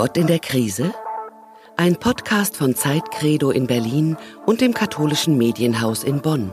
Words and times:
Gott 0.00 0.16
in 0.16 0.28
der 0.28 0.38
Krise? 0.38 0.94
Ein 1.76 1.94
Podcast 1.94 2.56
von 2.56 2.74
Zeitcredo 2.74 3.50
in 3.50 3.66
Berlin 3.66 4.16
und 4.46 4.62
dem 4.62 4.72
katholischen 4.72 5.36
Medienhaus 5.36 6.04
in 6.04 6.22
Bonn. 6.22 6.50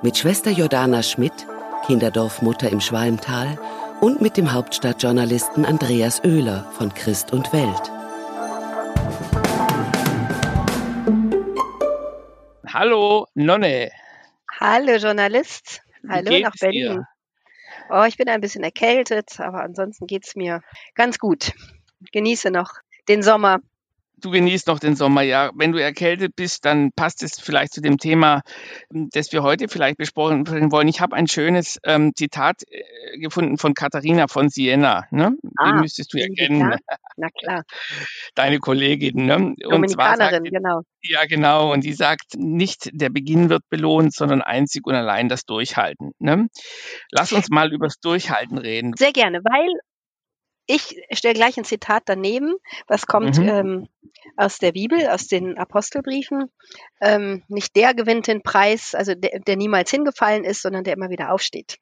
Mit 0.00 0.16
Schwester 0.16 0.50
Jordana 0.50 1.02
Schmidt, 1.02 1.46
Kinderdorfmutter 1.84 2.70
im 2.70 2.80
Schwalmtal 2.80 3.58
und 4.00 4.22
mit 4.22 4.38
dem 4.38 4.54
Hauptstadtjournalisten 4.54 5.66
Andreas 5.66 6.24
Oehler 6.24 6.72
von 6.72 6.94
Christ 6.94 7.34
und 7.34 7.52
Welt. 7.52 7.92
Hallo, 12.66 13.26
Nonne. 13.34 13.90
Hallo, 14.58 14.96
Journalist. 14.96 15.82
Hallo 16.08 16.38
nach 16.38 16.56
Berlin. 16.58 16.92
Dir? 16.94 17.08
Oh, 17.90 18.04
ich 18.04 18.16
bin 18.16 18.30
ein 18.30 18.40
bisschen 18.40 18.64
erkältet, 18.64 19.38
aber 19.38 19.64
ansonsten 19.64 20.06
geht 20.06 20.26
es 20.26 20.34
mir 20.34 20.62
ganz 20.94 21.18
gut. 21.18 21.52
Genieße 22.12 22.50
noch 22.50 22.72
den 23.08 23.22
Sommer 23.22 23.60
du 24.20 24.30
genießt 24.30 24.66
noch 24.68 24.78
den 24.78 24.96
Sommer, 24.96 25.22
ja. 25.22 25.50
Wenn 25.54 25.72
du 25.72 25.82
erkältet 25.82 26.36
bist, 26.36 26.64
dann 26.64 26.92
passt 26.92 27.22
es 27.22 27.40
vielleicht 27.40 27.72
zu 27.72 27.80
dem 27.80 27.98
Thema, 27.98 28.42
das 28.90 29.32
wir 29.32 29.42
heute 29.42 29.68
vielleicht 29.68 29.96
besprochen 29.96 30.46
wollen. 30.72 30.88
Ich 30.88 31.00
habe 31.00 31.16
ein 31.16 31.26
schönes 31.26 31.78
ähm, 31.84 32.12
Zitat 32.14 32.62
äh, 32.68 33.18
gefunden 33.18 33.58
von 33.58 33.74
Katharina 33.74 34.28
von 34.28 34.48
Siena. 34.48 35.06
Ne? 35.10 35.36
Ah, 35.56 35.72
Die 35.72 35.80
müsstest 35.80 36.12
du 36.12 36.18
ja 36.18 36.26
kennen. 36.36 36.76
Na 37.16 37.28
klar. 37.28 37.64
Deine 38.34 38.58
Kollegin. 38.58 39.26
Ne? 39.26 39.54
Dominikanerin, 39.58 40.44
sagt, 40.44 40.50
genau. 40.50 40.82
Ja, 41.02 41.24
genau. 41.26 41.72
Und 41.72 41.84
die 41.84 41.92
sagt, 41.92 42.34
nicht 42.36 42.90
der 42.92 43.10
Beginn 43.10 43.48
wird 43.48 43.68
belohnt, 43.68 44.14
sondern 44.14 44.42
einzig 44.42 44.86
und 44.86 44.94
allein 44.94 45.28
das 45.28 45.44
Durchhalten. 45.44 46.12
Ne? 46.18 46.48
Lass 47.10 47.32
uns 47.32 47.48
mal 47.50 47.72
übers 47.72 47.98
Durchhalten 48.00 48.58
reden. 48.58 48.94
Sehr 48.96 49.12
gerne, 49.12 49.40
weil 49.44 49.68
ich 50.70 51.02
stelle 51.12 51.34
gleich 51.34 51.56
ein 51.56 51.64
Zitat 51.64 52.04
daneben, 52.06 52.54
was 52.86 53.06
kommt 53.06 53.38
mhm. 53.38 53.48
ähm, 53.48 53.88
aus 54.36 54.58
der 54.58 54.72
Bibel, 54.72 55.08
aus 55.08 55.26
den 55.26 55.58
Apostelbriefen. 55.58 56.50
Ähm, 57.00 57.42
nicht 57.48 57.74
der 57.76 57.94
gewinnt 57.94 58.26
den 58.26 58.42
Preis, 58.42 58.94
also 58.94 59.14
der, 59.14 59.40
der 59.40 59.56
niemals 59.56 59.90
hingefallen 59.90 60.44
ist, 60.44 60.62
sondern 60.62 60.84
der 60.84 60.94
immer 60.94 61.10
wieder 61.10 61.32
aufsteht. 61.32 61.78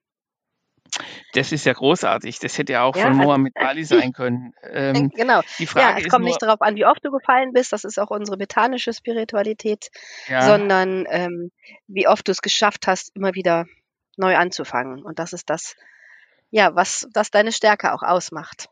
Das 1.34 1.52
ist 1.52 1.66
ja 1.66 1.74
großartig. 1.74 2.38
Das 2.38 2.56
hätte 2.56 2.72
ja 2.72 2.82
auch 2.82 2.96
ja, 2.96 3.02
von 3.02 3.16
Mohammed 3.16 3.52
Ali 3.56 3.84
sein 3.84 4.12
können. 4.12 4.54
Ähm, 4.62 5.10
genau. 5.14 5.42
Die 5.58 5.66
Frage 5.66 6.00
ja, 6.00 6.06
es 6.06 6.10
kommt 6.10 6.24
nicht 6.24 6.40
darauf 6.40 6.62
an, 6.62 6.76
wie 6.76 6.86
oft 6.86 7.04
du 7.04 7.10
gefallen 7.10 7.52
bist. 7.52 7.72
Das 7.72 7.84
ist 7.84 7.98
auch 7.98 8.10
unsere 8.10 8.38
betanische 8.38 8.94
Spiritualität, 8.94 9.90
ja. 10.28 10.42
sondern 10.42 11.04
ähm, 11.10 11.50
wie 11.86 12.08
oft 12.08 12.26
du 12.26 12.32
es 12.32 12.40
geschafft 12.40 12.86
hast, 12.86 13.14
immer 13.14 13.34
wieder 13.34 13.66
neu 14.16 14.36
anzufangen. 14.36 15.02
Und 15.02 15.18
das 15.18 15.34
ist 15.34 15.50
das, 15.50 15.76
ja, 16.50 16.74
was 16.74 17.06
das 17.12 17.30
deine 17.30 17.52
Stärke 17.52 17.92
auch 17.92 18.02
ausmacht. 18.02 18.70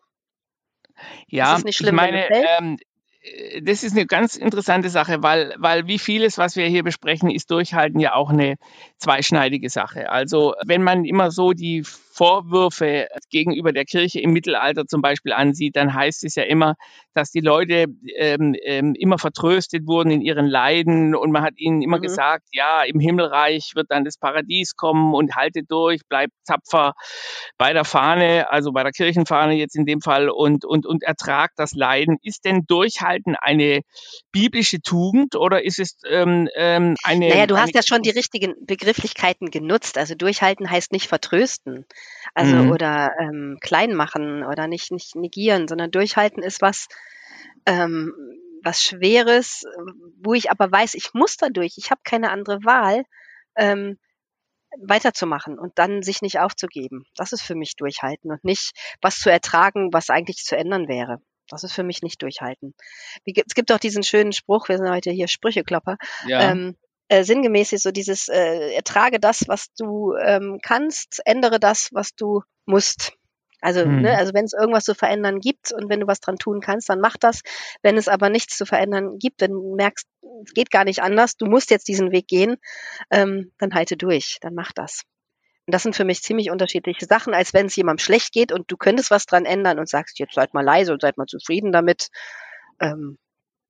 Ja, 1.28 1.58
schlimm, 1.58 1.68
ich 1.68 1.92
meine, 1.92 2.28
ähm, 2.30 2.78
äh, 3.22 3.62
das 3.62 3.82
ist 3.82 3.92
eine 3.92 4.06
ganz 4.06 4.36
interessante 4.36 4.88
Sache, 4.88 5.22
weil, 5.22 5.54
weil 5.58 5.86
wie 5.86 5.98
vieles, 5.98 6.38
was 6.38 6.56
wir 6.56 6.66
hier 6.66 6.82
besprechen, 6.82 7.30
ist 7.30 7.50
Durchhalten 7.50 8.00
ja 8.00 8.14
auch 8.14 8.30
eine 8.30 8.56
zweischneidige 8.98 9.70
Sache. 9.70 10.10
Also 10.10 10.54
wenn 10.64 10.82
man 10.82 11.04
immer 11.04 11.30
so 11.30 11.52
die 11.52 11.84
Vorwürfe 12.16 13.08
gegenüber 13.30 13.72
der 13.72 13.84
Kirche 13.84 14.20
im 14.20 14.32
Mittelalter 14.32 14.86
zum 14.86 15.02
Beispiel 15.02 15.32
ansieht, 15.32 15.76
dann 15.76 15.92
heißt 15.92 16.24
es 16.24 16.34
ja 16.34 16.44
immer, 16.44 16.74
dass 17.12 17.30
die 17.30 17.40
Leute 17.40 17.86
ähm, 18.16 18.54
ähm, 18.62 18.94
immer 18.94 19.18
vertröstet 19.18 19.86
wurden 19.86 20.10
in 20.10 20.22
ihren 20.22 20.46
Leiden 20.46 21.14
und 21.14 21.30
man 21.30 21.42
hat 21.42 21.54
ihnen 21.56 21.82
immer 21.82 21.98
mhm. 21.98 22.02
gesagt, 22.02 22.44
ja, 22.52 22.82
im 22.82 23.00
Himmelreich 23.00 23.72
wird 23.74 23.90
dann 23.90 24.04
das 24.04 24.16
Paradies 24.18 24.76
kommen 24.76 25.14
und 25.14 25.34
haltet 25.34 25.70
durch, 25.70 26.00
bleibt 26.08 26.32
tapfer 26.46 26.94
bei 27.58 27.72
der 27.72 27.84
Fahne, 27.84 28.50
also 28.50 28.72
bei 28.72 28.82
der 28.82 28.92
Kirchenfahne 28.92 29.54
jetzt 29.54 29.76
in 29.76 29.84
dem 29.84 30.00
Fall 30.00 30.30
und, 30.30 30.64
und, 30.64 30.86
und 30.86 31.02
ertragt 31.02 31.54
das 31.56 31.72
Leiden. 31.72 32.16
Ist 32.22 32.44
denn 32.44 32.64
Durchhalten 32.66 33.36
eine 33.36 33.80
biblische 34.32 34.80
Tugend 34.80 35.36
oder 35.36 35.64
ist 35.64 35.78
es 35.78 35.98
ähm, 36.08 36.48
ähm 36.56 36.94
eine... 37.02 37.28
Naja, 37.28 37.46
du 37.46 37.54
eine 37.54 37.62
hast 37.62 37.74
ja 37.74 37.82
schon 37.86 38.02
die 38.02 38.10
richtigen 38.10 38.54
Begrifflichkeiten 38.66 39.50
genutzt. 39.50 39.98
Also 39.98 40.14
Durchhalten 40.14 40.70
heißt 40.70 40.92
nicht 40.92 41.08
vertrösten. 41.08 41.84
Also 42.34 42.56
mhm. 42.56 42.70
oder 42.70 43.12
ähm, 43.20 43.58
klein 43.60 43.94
machen 43.94 44.44
oder 44.44 44.66
nicht, 44.66 44.90
nicht 44.90 45.16
negieren, 45.16 45.68
sondern 45.68 45.90
durchhalten 45.90 46.42
ist 46.42 46.60
was, 46.60 46.86
ähm, 47.66 48.12
was 48.62 48.82
Schweres, 48.82 49.64
wo 50.22 50.34
ich 50.34 50.50
aber 50.50 50.70
weiß, 50.70 50.94
ich 50.94 51.14
muss 51.14 51.36
da 51.36 51.48
durch, 51.48 51.74
ich 51.76 51.90
habe 51.90 52.00
keine 52.04 52.30
andere 52.30 52.64
Wahl, 52.64 53.04
ähm, 53.56 53.98
weiterzumachen 54.78 55.58
und 55.58 55.78
dann 55.78 56.02
sich 56.02 56.22
nicht 56.22 56.38
aufzugeben. 56.38 57.04
Das 57.16 57.32
ist 57.32 57.42
für 57.42 57.54
mich 57.54 57.76
durchhalten 57.76 58.30
und 58.30 58.44
nicht 58.44 58.72
was 59.00 59.18
zu 59.18 59.30
ertragen, 59.30 59.92
was 59.92 60.10
eigentlich 60.10 60.44
zu 60.44 60.56
ändern 60.56 60.88
wäre. 60.88 61.18
Das 61.48 61.62
ist 61.62 61.72
für 61.72 61.84
mich 61.84 62.02
nicht 62.02 62.20
durchhalten. 62.22 62.74
Wie, 63.24 63.32
es 63.36 63.54
gibt 63.54 63.70
auch 63.72 63.78
diesen 63.78 64.02
schönen 64.02 64.32
Spruch, 64.32 64.68
wir 64.68 64.78
sind 64.78 64.90
heute 64.90 65.10
hier 65.10 65.28
Sprücheklopper. 65.28 65.96
Ja. 66.26 66.50
Ähm, 66.50 66.76
äh, 67.08 67.24
sinngemäß 67.24 67.72
ist 67.72 67.84
so 67.84 67.92
dieses 67.92 68.28
äh, 68.28 68.72
ertrage 68.74 69.20
das, 69.20 69.44
was 69.46 69.72
du 69.74 70.14
ähm, 70.14 70.58
kannst, 70.62 71.20
ändere 71.24 71.60
das, 71.60 71.90
was 71.92 72.14
du 72.14 72.42
musst. 72.64 73.12
Also, 73.60 73.82
hm. 73.82 74.02
ne, 74.02 74.16
also 74.16 74.34
wenn 74.34 74.44
es 74.44 74.52
irgendwas 74.52 74.84
zu 74.84 74.94
verändern 74.94 75.40
gibt 75.40 75.72
und 75.72 75.88
wenn 75.88 76.00
du 76.00 76.06
was 76.06 76.20
dran 76.20 76.36
tun 76.36 76.60
kannst, 76.60 76.88
dann 76.88 77.00
mach 77.00 77.16
das. 77.16 77.40
Wenn 77.82 77.96
es 77.96 78.08
aber 78.08 78.28
nichts 78.28 78.56
zu 78.56 78.66
verändern 78.66 79.18
gibt, 79.18 79.40
wenn 79.40 79.52
du 79.52 79.74
merkst, 79.76 80.06
es 80.44 80.52
geht 80.52 80.70
gar 80.70 80.84
nicht 80.84 81.02
anders, 81.02 81.36
du 81.36 81.46
musst 81.46 81.70
jetzt 81.70 81.88
diesen 81.88 82.12
Weg 82.12 82.28
gehen, 82.28 82.56
ähm, 83.10 83.52
dann 83.58 83.74
halte 83.74 83.96
durch, 83.96 84.38
dann 84.40 84.54
mach 84.54 84.72
das. 84.72 85.02
Und 85.66 85.74
das 85.74 85.82
sind 85.82 85.96
für 85.96 86.04
mich 86.04 86.22
ziemlich 86.22 86.50
unterschiedliche 86.50 87.06
Sachen, 87.06 87.34
als 87.34 87.54
wenn 87.54 87.66
es 87.66 87.76
jemandem 87.76 88.04
schlecht 88.04 88.32
geht 88.32 88.52
und 88.52 88.70
du 88.70 88.76
könntest 88.76 89.10
was 89.10 89.26
dran 89.26 89.46
ändern 89.46 89.78
und 89.78 89.88
sagst, 89.88 90.18
jetzt 90.18 90.34
seid 90.34 90.54
mal 90.54 90.64
leise 90.64 90.92
und 90.92 91.00
seid 91.00 91.16
mal 91.16 91.26
zufrieden 91.26 91.72
damit. 91.72 92.08
Ähm, 92.80 93.18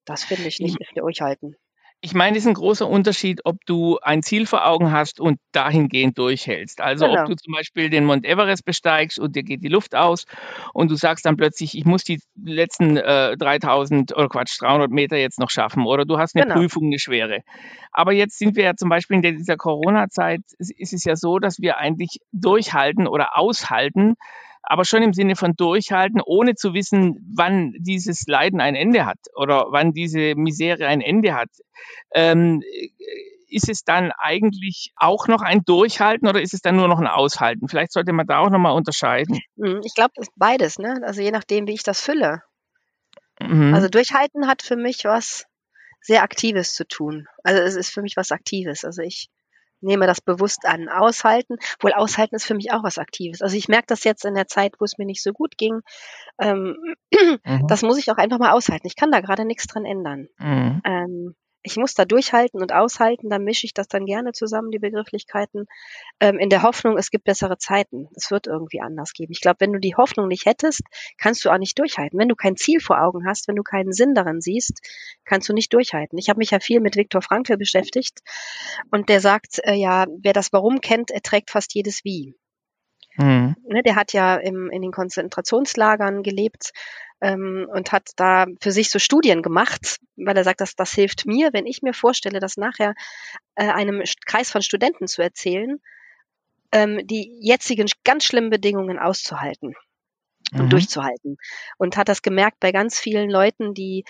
das 0.05 0.25
finde 0.25 0.49
ich 0.49 0.59
nicht, 0.59 0.79
ist 0.81 0.91
durchhalten 0.95 1.57
ich 2.07 2.15
meine, 2.15 2.37
es 2.37 2.45
ist 2.45 2.49
ein 2.49 2.55
großer 2.55 2.89
Unterschied, 2.89 3.41
ob 3.43 3.57
du 3.67 3.99
ein 4.01 4.23
Ziel 4.23 4.47
vor 4.47 4.65
Augen 4.65 4.93
hast 4.93 5.19
und 5.19 5.41
dahingehend 5.51 6.17
durchhältst. 6.17 6.81
Also 6.81 7.05
genau. 7.05 7.23
ob 7.23 7.27
du 7.27 7.35
zum 7.35 7.53
Beispiel 7.53 7.91
den 7.91 8.05
Mount 8.05 8.25
Everest 8.25 8.65
besteigst 8.65 9.19
und 9.19 9.35
dir 9.35 9.43
geht 9.43 9.65
die 9.65 9.69
Luft 9.69 9.97
aus 9.97 10.25
und 10.73 10.89
du 10.89 10.95
sagst 10.95 11.27
dann 11.27 11.37
plötzlich, 11.37 11.77
ich 11.77 11.85
muss 11.85 12.05
die 12.05 12.21
letzten 12.41 12.97
äh, 12.97 13.37
3000 13.37 14.17
oder 14.17 14.29
Quatsch, 14.29 14.57
300 14.61 14.89
Meter 14.93 15.17
jetzt 15.17 15.41
noch 15.41 15.51
schaffen 15.51 15.85
oder 15.85 16.05
du 16.05 16.17
hast 16.17 16.37
eine 16.37 16.45
genau. 16.45 16.61
Prüfung, 16.61 16.85
eine 16.85 17.01
schwere. 17.01 17.41
Aber 17.91 18.13
jetzt 18.13 18.39
sind 18.39 18.55
wir 18.55 18.63
ja 18.63 18.77
zum 18.77 18.89
Beispiel 18.89 19.17
in 19.25 19.39
dieser 19.39 19.57
Corona-Zeit, 19.57 20.43
ist 20.59 20.93
es 20.93 21.03
ja 21.03 21.17
so, 21.17 21.41
dass 21.41 21.59
wir 21.59 21.79
eigentlich 21.79 22.21
durchhalten 22.31 23.09
oder 23.09 23.37
aushalten, 23.37 24.15
aber 24.67 24.85
schon 24.85 25.03
im 25.03 25.13
Sinne 25.13 25.37
von 25.37 25.55
durchhalten, 25.55 26.21
ohne 26.21 26.55
zu 26.57 26.75
wissen, 26.75 27.19
wann 27.35 27.73
dieses 27.79 28.27
Leiden 28.27 28.61
ein 28.61 28.75
Ende 28.75 29.07
hat 29.07 29.19
oder 29.35 29.67
wann 29.71 29.93
diese 29.93 30.35
Misere 30.35 30.87
ein 30.87 31.01
Ende 31.01 31.35
hat. 31.35 31.51
Ähm, 32.13 32.63
ist 33.49 33.69
es 33.69 33.85
dann 33.85 34.11
eigentlich 34.19 34.93
auch 34.97 35.29
noch 35.29 35.41
ein 35.41 35.63
Durchhalten 35.65 36.29
oder 36.29 36.43
ist 36.43 36.53
es 36.53 36.61
dann 36.61 36.77
nur 36.77 36.89
noch 36.89 36.99
ein 36.99 37.07
Aushalten? 37.07 37.69
Vielleicht 37.69 37.93
sollte 37.93 38.13
man 38.13 38.27
da 38.27 38.41
auch 38.41 38.51
nochmal 38.51 38.73
unterscheiden. 38.73 39.39
Hm, 39.57 39.81
ich 39.85 39.95
glaube, 39.95 40.15
beides, 40.35 40.79
ne? 40.79 41.01
Also 41.05 41.23
je 41.23 41.31
nachdem, 41.31 41.69
wie 41.69 41.75
ich 41.75 41.85
das 41.85 42.01
fülle. 42.01 42.43
Mhm. 43.41 43.73
Also 43.73 43.89
Durchhalten 43.89 44.49
hat 44.49 44.63
für 44.63 44.77
mich 44.77 45.05
was 45.05 45.47
sehr 46.01 46.23
Aktives 46.23 46.75
zu 46.75 46.87
tun. 46.87 47.27
Also 47.45 47.63
es 47.63 47.77
ist 47.77 47.91
für 47.91 48.03
mich 48.03 48.17
was 48.17 48.33
Aktives. 48.33 48.85
Also 48.85 49.03
ich 49.03 49.29
nehme 49.87 50.07
das 50.07 50.21
bewusst 50.21 50.67
an. 50.67 50.89
Aushalten, 50.89 51.57
wohl 51.81 51.93
aushalten 51.93 52.35
ist 52.35 52.45
für 52.45 52.55
mich 52.55 52.73
auch 52.73 52.83
was 52.83 52.99
Aktives. 52.99 53.41
Also 53.41 53.57
ich 53.57 53.69
merke 53.69 53.87
das 53.89 54.05
jetzt 54.05 54.25
in 54.25 54.35
der 54.35 54.49
Zeit, 54.49 54.75
wo 54.79 54.85
es 54.85 54.99
mir 54.99 55.07
nicht 55.07 55.23
so 55.23 55.33
gut 55.33 55.57
ging. 55.57 55.81
Ähm, 56.39 56.77
mhm. 57.45 57.67
Das 57.69 57.83
muss 57.83 57.99
ich 57.99 58.11
auch 58.11 58.19
einfach 58.19 58.39
mal 58.39 58.53
aushalten. 58.53 58.87
Ich 58.87 58.97
kann 58.97 59.11
da 59.11 59.21
gerade 59.21 59.45
nichts 59.45 59.67
dran 59.67 59.85
ändern. 59.85 60.29
Mhm. 60.39 60.83
Ähm, 60.85 61.35
ich 61.67 61.77
muss 61.77 61.95
da 61.95 62.05
durchhalten 62.05 62.63
und 62.63 62.73
aushalten, 62.73 63.29
dann 63.29 63.43
mische 63.43 63.67
ich 63.67 63.75
das 63.75 63.89
dann 63.89 64.07
gerne 64.07 64.33
zusammen, 64.33 64.71
die 64.71 64.79
Begrifflichkeiten, 64.79 65.67
ähm, 66.21 66.39
in 66.39 66.49
der 66.49 66.63
Hoffnung, 66.63 66.97
es 66.97 67.11
gibt 67.11 67.25
bessere 67.25 67.59
Zeiten. 67.59 68.09
Es 68.15 68.31
wird 68.31 68.47
irgendwie 68.47 68.81
anders 68.81 69.13
geben. 69.13 69.33
Ich 69.33 69.41
glaube, 69.41 69.57
wenn 69.59 69.73
du 69.73 69.81
die 69.81 69.97
Hoffnung 69.97 70.29
nicht 70.29 70.47
hättest, 70.47 70.83
kannst 71.19 71.45
du 71.45 71.51
auch 71.51 71.59
nicht 71.59 71.77
durchhalten. 71.79 72.19
Wenn 72.21 72.29
du 72.29 72.37
kein 72.37 72.57
Ziel 72.57 72.79
vor 72.79 73.03
Augen 73.03 73.27
hast, 73.27 73.49
wenn 73.49 73.57
du 73.57 73.65
keinen 73.65 73.93
Sinn 73.93 74.15
darin 74.15 74.41
siehst, 74.41 74.81
kannst 75.25 75.49
du 75.49 75.53
nicht 75.53 75.73
durchhalten. 75.73 76.19
Ich 76.19 76.29
habe 76.29 76.39
mich 76.39 76.53
ja 76.53 76.61
viel 76.61 76.81
mit 76.81 76.95
Viktor 76.95 77.21
Frankl 77.21 77.57
beschäftigt 77.57 78.21
und 78.93 79.09
der 79.09 79.21
sagt, 79.21 79.59
äh, 79.65 79.75
ja, 79.75 80.07
wer 80.23 80.33
das 80.33 80.53
Warum 80.53 80.81
kennt, 80.81 81.11
erträgt 81.11 81.51
fast 81.51 81.75
jedes 81.75 82.05
Wie. 82.05 82.37
Mhm. 83.17 83.57
Der 83.85 83.97
hat 83.97 84.13
ja 84.13 84.37
im, 84.37 84.71
in 84.71 84.83
den 84.83 84.93
Konzentrationslagern 84.93 86.23
gelebt 86.23 86.73
ähm, 87.21 87.69
und 87.73 87.93
hat 87.93 88.11
da 88.17 88.47
für 88.61 88.73
sich 88.73 88.91
so 88.91 88.99
Studien 88.99 89.43
gemacht, 89.43 89.99
weil 90.17 90.37
er 90.37 90.45
sagt, 90.45 90.61
dass 90.61 90.77
das 90.77 90.93
hilft 90.93 91.27
mir, 91.27 91.53
wenn 91.53 91.67
ich 91.67 91.83
mir 91.83 91.95
vorstelle, 91.95 92.41
das 92.41 92.57
nachher 92.57 92.95
äh, 93.55 93.69
einem 93.69 94.03
Kreis 94.27 94.51
von 94.51 94.63
Studenten 94.63 95.07
zu 95.07 95.23
erzählen, 95.23 95.81
ähm, 96.73 97.07
die 97.07 97.39
jetzigen 97.41 97.89
ganz 98.05 98.25
schlimmen 98.25 98.51
Bedingungen 98.51 98.99
auszuhalten 98.99 99.75
und 100.53 100.65
mhm. 100.65 100.71
durchzuhalten. 100.71 101.39
Und 101.79 101.97
hat 101.97 102.09
das 102.09 102.23
gemerkt 102.23 102.61
bei 102.61 102.73
ganz 102.73 102.99
vielen 102.99 103.31
Leuten, 103.31 103.75
die 103.75 104.05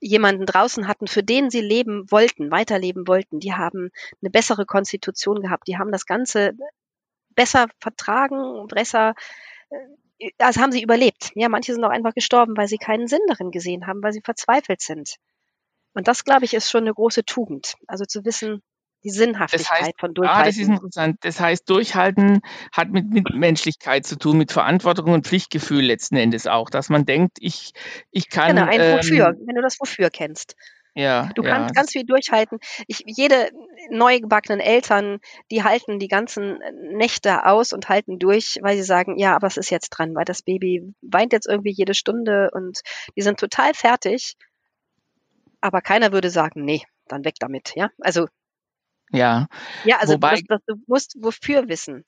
jemanden 0.00 0.46
draußen 0.46 0.88
hatten, 0.88 1.06
für 1.06 1.22
den 1.22 1.50
sie 1.50 1.60
leben 1.60 2.10
wollten, 2.10 2.50
weiterleben 2.50 3.06
wollten, 3.06 3.38
die 3.38 3.52
haben 3.52 3.90
eine 4.22 4.30
bessere 4.30 4.64
Konstitution 4.64 5.42
gehabt, 5.42 5.68
die 5.68 5.76
haben 5.76 5.92
das 5.92 6.06
Ganze 6.06 6.52
besser 7.34 7.66
vertragen, 7.80 8.66
besser 8.68 9.14
also 10.38 10.60
haben 10.60 10.72
sie 10.72 10.82
überlebt. 10.82 11.30
Ja, 11.34 11.48
manche 11.48 11.72
sind 11.72 11.84
auch 11.84 11.90
einfach 11.90 12.14
gestorben, 12.14 12.56
weil 12.56 12.68
sie 12.68 12.78
keinen 12.78 13.06
Sinn 13.06 13.20
darin 13.28 13.50
gesehen 13.50 13.86
haben, 13.86 14.02
weil 14.02 14.12
sie 14.12 14.22
verzweifelt 14.22 14.80
sind. 14.80 15.16
Und 15.92 16.08
das, 16.08 16.24
glaube 16.24 16.44
ich, 16.44 16.54
ist 16.54 16.70
schon 16.70 16.84
eine 16.84 16.94
große 16.94 17.24
Tugend. 17.24 17.74
Also 17.86 18.04
zu 18.04 18.24
wissen, 18.24 18.62
die 19.02 19.10
Sinnhaftigkeit 19.10 19.80
das 19.80 19.86
heißt, 19.86 20.00
von 20.00 20.14
Durchhalten. 20.14 20.42
Ah, 20.42 20.46
das 20.46 20.56
ist 20.58 20.68
interessant. 20.68 21.16
Das 21.22 21.40
heißt, 21.40 21.68
Durchhalten 21.68 22.40
hat 22.72 22.90
mit, 22.90 23.10
mit 23.10 23.34
Menschlichkeit 23.34 24.06
zu 24.06 24.16
tun, 24.16 24.36
mit 24.36 24.52
Verantwortung 24.52 25.12
und 25.12 25.26
Pflichtgefühl 25.26 25.82
letzten 25.82 26.16
Endes 26.16 26.46
auch, 26.46 26.70
dass 26.70 26.90
man 26.90 27.06
denkt, 27.06 27.38
ich, 27.40 27.72
ich 28.10 28.28
kann. 28.28 28.56
Genau, 28.56 28.68
ein 28.68 28.80
ähm, 28.80 28.98
Wofür, 28.98 29.34
wenn 29.46 29.56
du 29.56 29.62
das 29.62 29.80
Wofür 29.80 30.10
kennst. 30.10 30.54
Ja, 30.94 31.30
du 31.34 31.42
ja. 31.42 31.50
kannst 31.50 31.74
ganz 31.74 31.92
viel 31.92 32.04
durchhalten. 32.04 32.58
Ich, 32.88 33.04
jede 33.06 33.50
neugebackenen 33.90 34.60
Eltern, 34.60 35.20
die 35.50 35.62
halten 35.62 35.98
die 35.98 36.08
ganzen 36.08 36.58
Nächte 36.92 37.46
aus 37.46 37.72
und 37.72 37.88
halten 37.88 38.18
durch, 38.18 38.58
weil 38.62 38.76
sie 38.76 38.82
sagen, 38.82 39.18
ja, 39.18 39.34
aber 39.36 39.46
es 39.46 39.56
ist 39.56 39.70
jetzt 39.70 39.90
dran, 39.90 40.14
weil 40.14 40.24
das 40.24 40.42
Baby 40.42 40.92
weint 41.00 41.32
jetzt 41.32 41.46
irgendwie 41.46 41.72
jede 41.72 41.94
Stunde 41.94 42.50
und 42.52 42.80
die 43.16 43.22
sind 43.22 43.38
total 43.38 43.72
fertig. 43.74 44.36
Aber 45.60 45.80
keiner 45.80 46.12
würde 46.12 46.30
sagen, 46.30 46.64
nee, 46.64 46.82
dann 47.06 47.24
weg 47.24 47.34
damit, 47.38 47.72
ja. 47.76 47.90
Also 48.00 48.26
ja. 49.12 49.46
Ja, 49.84 49.98
also 49.98 50.14
Wobei, 50.14 50.30
das, 50.30 50.42
das, 50.48 50.60
du 50.66 50.74
musst 50.86 51.16
wofür 51.20 51.68
wissen. 51.68 52.04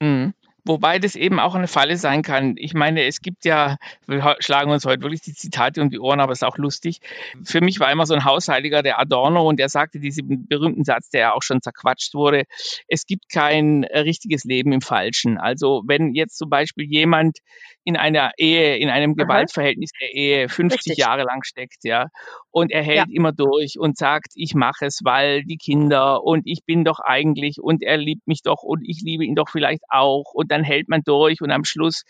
Mhm. 0.00 0.34
Wobei 0.66 0.98
das 0.98 1.14
eben 1.14 1.40
auch 1.40 1.54
eine 1.54 1.68
Falle 1.68 1.98
sein 1.98 2.22
kann. 2.22 2.54
Ich 2.56 2.72
meine, 2.72 3.04
es 3.04 3.20
gibt 3.20 3.44
ja, 3.44 3.76
wir 4.06 4.36
schlagen 4.38 4.70
uns 4.70 4.86
heute 4.86 5.02
wirklich 5.02 5.20
die 5.20 5.34
Zitate 5.34 5.82
um 5.82 5.90
die 5.90 6.00
Ohren, 6.00 6.20
aber 6.20 6.32
es 6.32 6.38
ist 6.38 6.44
auch 6.44 6.56
lustig. 6.56 7.00
Für 7.44 7.60
mich 7.60 7.80
war 7.80 7.92
immer 7.92 8.06
so 8.06 8.14
ein 8.14 8.24
Hausheiliger 8.24 8.82
der 8.82 8.98
Adorno 8.98 9.46
und 9.46 9.58
der 9.58 9.68
sagte 9.68 10.00
diesen 10.00 10.46
berühmten 10.48 10.84
Satz, 10.84 11.10
der 11.10 11.20
ja 11.20 11.32
auch 11.34 11.42
schon 11.42 11.60
zerquatscht 11.60 12.14
wurde. 12.14 12.44
Es 12.88 13.04
gibt 13.04 13.30
kein 13.30 13.84
richtiges 13.84 14.44
Leben 14.44 14.72
im 14.72 14.80
Falschen. 14.80 15.36
Also 15.36 15.82
wenn 15.86 16.14
jetzt 16.14 16.38
zum 16.38 16.48
Beispiel 16.48 16.86
jemand 16.86 17.38
in 17.84 17.96
einer 17.96 18.32
Ehe, 18.38 18.76
in 18.76 18.88
einem 18.88 19.14
Gewaltverhältnis 19.14 19.90
der 20.00 20.12
Ehe 20.12 20.48
50 20.48 20.78
Richtig. 20.78 20.98
Jahre 20.98 21.22
lang 21.22 21.44
steckt, 21.44 21.84
ja, 21.84 22.08
und 22.50 22.70
er 22.70 22.82
hält 22.82 23.08
ja. 23.08 23.14
immer 23.14 23.32
durch 23.32 23.78
und 23.78 23.96
sagt, 23.96 24.32
ich 24.34 24.54
mache 24.54 24.86
es, 24.86 25.00
weil 25.04 25.44
die 25.44 25.56
Kinder 25.56 26.22
und 26.24 26.42
ich 26.46 26.64
bin 26.64 26.84
doch 26.84 27.00
eigentlich 27.00 27.60
und 27.60 27.82
er 27.82 27.96
liebt 27.96 28.26
mich 28.26 28.42
doch 28.42 28.62
und 28.62 28.82
ich 28.84 29.02
liebe 29.02 29.24
ihn 29.24 29.34
doch 29.34 29.48
vielleicht 29.48 29.82
auch 29.88 30.32
und 30.32 30.50
dann 30.50 30.64
hält 30.64 30.88
man 30.88 31.02
durch 31.04 31.40
und 31.40 31.50
am 31.50 31.64
Schluss 31.64 32.04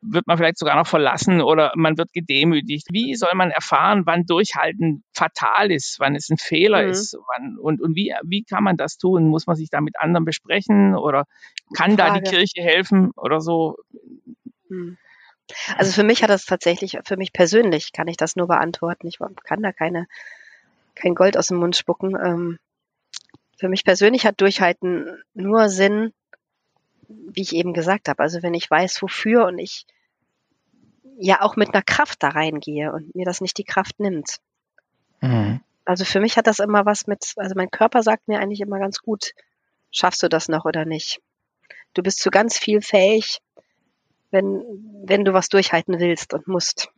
wird 0.00 0.26
man 0.26 0.36
vielleicht 0.36 0.58
sogar 0.58 0.76
noch 0.76 0.86
verlassen 0.86 1.40
oder 1.40 1.72
man 1.76 1.96
wird 1.98 2.12
gedemütigt. 2.12 2.88
Wie 2.90 3.14
soll 3.14 3.34
man 3.34 3.50
erfahren, 3.50 4.02
wann 4.06 4.24
Durchhalten 4.24 5.04
fatal 5.12 5.70
ist, 5.70 6.00
wann 6.00 6.16
es 6.16 6.28
ein 6.30 6.38
Fehler 6.38 6.84
mhm. 6.84 6.90
ist 6.90 7.16
wann, 7.28 7.58
und, 7.58 7.80
und 7.80 7.94
wie, 7.96 8.14
wie 8.24 8.44
kann 8.44 8.64
man 8.64 8.76
das 8.76 8.98
tun? 8.98 9.28
Muss 9.28 9.46
man 9.46 9.56
sich 9.56 9.70
da 9.70 9.80
mit 9.80 9.98
anderen 9.98 10.24
besprechen 10.24 10.96
oder 10.96 11.24
kann 11.74 11.96
Frage. 11.96 12.14
da 12.14 12.18
die 12.18 12.30
Kirche 12.30 12.62
helfen 12.62 13.12
oder 13.16 13.40
so? 13.40 13.76
Mhm. 14.68 14.96
Also 15.76 15.92
für 15.92 16.02
mich 16.02 16.22
hat 16.22 16.30
das 16.30 16.44
tatsächlich, 16.44 16.98
für 17.04 17.16
mich 17.16 17.32
persönlich 17.32 17.92
kann 17.92 18.08
ich 18.08 18.16
das 18.16 18.36
nur 18.36 18.48
beantworten. 18.48 19.06
Ich 19.06 19.18
kann 19.44 19.62
da 19.62 19.72
keine, 19.72 20.06
kein 20.94 21.14
Gold 21.14 21.36
aus 21.36 21.48
dem 21.48 21.58
Mund 21.58 21.76
spucken. 21.76 22.16
Ähm, 22.16 22.58
für 23.58 23.68
mich 23.68 23.84
persönlich 23.84 24.26
hat 24.26 24.40
Durchhalten 24.40 25.22
nur 25.34 25.68
Sinn, 25.68 26.12
wie 27.08 27.42
ich 27.42 27.54
eben 27.54 27.72
gesagt 27.72 28.08
habe. 28.08 28.22
Also 28.22 28.42
wenn 28.42 28.54
ich 28.54 28.70
weiß, 28.70 29.02
wofür 29.02 29.46
und 29.46 29.58
ich 29.58 29.86
ja 31.18 31.42
auch 31.42 31.56
mit 31.56 31.74
einer 31.74 31.82
Kraft 31.82 32.22
da 32.22 32.30
reingehe 32.30 32.92
und 32.92 33.14
mir 33.14 33.24
das 33.24 33.40
nicht 33.40 33.58
die 33.58 33.64
Kraft 33.64 34.00
nimmt. 34.00 34.38
Mhm. 35.20 35.60
Also 35.84 36.04
für 36.04 36.20
mich 36.20 36.36
hat 36.36 36.46
das 36.46 36.58
immer 36.58 36.86
was 36.86 37.06
mit, 37.06 37.32
also 37.36 37.54
mein 37.56 37.70
Körper 37.70 38.02
sagt 38.02 38.28
mir 38.28 38.40
eigentlich 38.40 38.60
immer 38.60 38.78
ganz 38.78 38.98
gut, 38.98 39.32
schaffst 39.90 40.22
du 40.22 40.28
das 40.28 40.48
noch 40.48 40.64
oder 40.64 40.84
nicht. 40.84 41.20
Du 41.94 42.02
bist 42.02 42.20
zu 42.20 42.30
ganz 42.30 42.56
viel 42.58 42.80
fähig, 42.80 43.38
wenn, 44.32 44.62
wenn 45.04 45.24
du 45.24 45.32
was 45.32 45.48
durchhalten 45.48 46.00
willst 46.00 46.34
und 46.34 46.48
musst. 46.48 46.88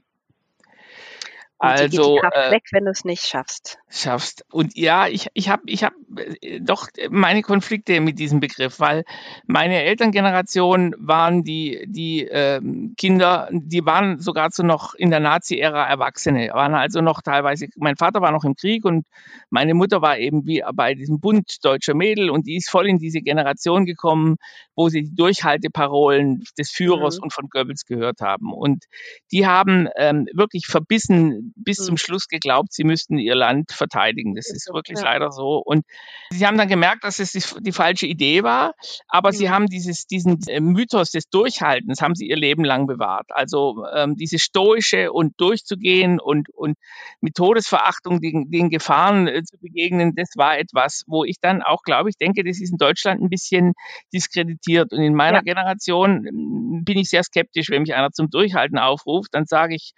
Also 1.65 1.85
geht 1.85 2.17
die 2.17 2.21
Kraft 2.21 2.37
äh, 2.37 2.51
weg, 2.51 2.63
wenn 2.73 2.85
du 2.85 2.91
es 2.91 3.05
nicht 3.05 3.27
schaffst. 3.27 3.79
Schaffst. 3.89 4.45
Und 4.51 4.77
ja, 4.77 5.07
ich, 5.09 5.29
ich 5.35 5.49
habe 5.49 5.63
ich 5.67 5.85
hab 5.85 5.93
äh, 6.17 6.61
doch 6.61 6.89
meine 7.11 7.43
Konflikte 7.43 8.01
mit 8.01 8.19
diesem 8.19 8.41
Begriff, 8.41 8.81
weil 8.81 9.05
meine 9.47 9.83
Elterngeneration 9.83 10.95
waren 10.99 11.45
die, 11.45 11.85
die 11.89 12.23
ähm, 12.23 12.95
Kinder, 12.97 13.49
die 13.53 13.85
waren 13.85 14.21
sogar 14.21 14.51
zu 14.51 14.63
noch 14.63 14.95
in 14.95 15.11
der 15.11 15.21
Nazi-Ära 15.21 15.87
Erwachsene, 15.87 16.51
waren 16.53 16.75
also 16.75 17.01
noch 17.01 17.23
teilweise, 17.23 17.69
mein 17.77 17.97
Vater 17.97 18.21
war 18.21 18.33
noch 18.33 18.45
im 18.45 18.55
Krieg 18.55 18.85
und 18.85 19.07
meine 19.51 19.75
Mutter 19.75 20.03
war 20.03 20.19
eben 20.19 20.47
wie 20.47 20.63
bei 20.75 20.95
diesem 20.95 21.21
Bund 21.21 21.65
deutscher 21.65 21.95
Mädel 21.95 22.31
und 22.31 22.47
die 22.47 22.57
ist 22.57 22.71
voll 22.71 22.89
in 22.89 22.99
diese 22.99 23.21
Generation 23.21 23.87
gekommen, 23.87 24.37
wo 24.77 24.89
sie 24.89 25.03
die 25.03 25.15
Durchhalteparolen 25.15 26.45
des 26.59 26.71
Führers 26.71 27.19
mhm. 27.19 27.25
und 27.25 27.33
von 27.33 27.49
Goebbels 27.49 27.85
gehört 27.85 28.21
haben. 28.21 28.53
Und 28.53 28.85
die 29.33 29.47
haben 29.47 29.89
ähm, 29.97 30.27
wirklich 30.33 30.67
verbissen 30.67 31.54
bis 31.57 31.79
mhm. 31.81 31.85
zum 31.85 31.97
Schluss 31.97 32.29
geglaubt, 32.29 32.73
sie 32.73 32.85
müssten 32.85 33.19
ihr 33.19 33.35
Land 33.35 33.73
verteidigen. 33.73 34.35
Das 34.35 34.51
ist 34.51 34.73
wirklich 34.73 34.99
ja. 34.99 35.05
leider 35.05 35.31
so. 35.31 35.59
Und 35.59 35.85
sie 36.31 36.47
haben 36.47 36.59
dann 36.59 36.69
gemerkt, 36.69 37.05
dass 37.05 37.19
es 37.19 37.33
die, 37.33 37.43
die 37.61 37.73
falsche 37.73 38.07
Idee 38.07 38.43
war, 38.43 38.75
aber 39.09 39.31
mhm. 39.31 39.35
sie 39.35 39.51
haben 39.51 39.67
dieses, 39.67 40.07
diesen 40.07 40.41
äh, 40.49 40.61
Mythos 40.61 41.11
des 41.11 41.29
Durchhaltens, 41.29 42.01
haben 42.01 42.15
sie 42.15 42.29
ihr 42.29 42.37
Leben 42.37 42.65
lang 42.65 42.87
bewahrt. 42.87 43.27
Also 43.31 43.85
ähm, 43.95 44.17
diese 44.17 44.39
stoische 44.39 45.13
und 45.13 45.41
durchzugehen 45.41 46.21
und, 46.21 46.49
und 46.51 46.77
mit 47.21 47.35
Todesverachtung 47.35 48.21
den, 48.21 48.51
den 48.51 48.71
Gefahren 48.71 49.29
äh, 49.29 49.43
zu 49.43 49.59
begegnen, 49.59 50.15
das 50.15 50.31
war 50.37 50.59
etwas, 50.59 51.05
wo 51.07 51.25
ich 51.25 51.41
dann 51.41 51.63
auch, 51.63 51.83
glaube 51.83 52.11
ich, 52.11 52.17
denke, 52.17 52.45
das 52.45 52.61
ist 52.61 52.73
in 52.73 52.79
Deutschland 52.79 53.23
ein 53.23 53.31
bisschen 53.31 53.75
diskreditiert. 54.13 54.93
Und 54.93 55.01
in 55.01 55.15
meiner 55.15 55.39
ja. 55.39 55.43
Generation 55.43 56.27
ähm, 56.27 56.85
bin 56.85 56.99
ich 56.99 57.09
sehr 57.09 57.23
skeptisch, 57.23 57.71
wenn 57.71 57.83
mich 57.83 57.95
einer 57.95 58.11
zum 58.11 58.31
Durchhalten 58.31 58.79
aufruft, 58.79 59.33
dann 59.33 59.47
sage 59.47 59.75
ich, 59.75 59.93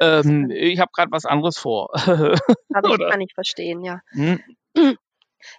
ähm, 0.00 0.50
ich 0.50 0.80
habe 0.80 0.90
gerade 0.98 1.12
was 1.12 1.24
anderes 1.24 1.58
vor. 1.58 1.90
Aber 2.74 2.90
ich 2.90 3.10
kann 3.10 3.20
ich 3.20 3.32
verstehen, 3.34 3.82
ja. 3.82 4.00
Hm? 4.10 4.40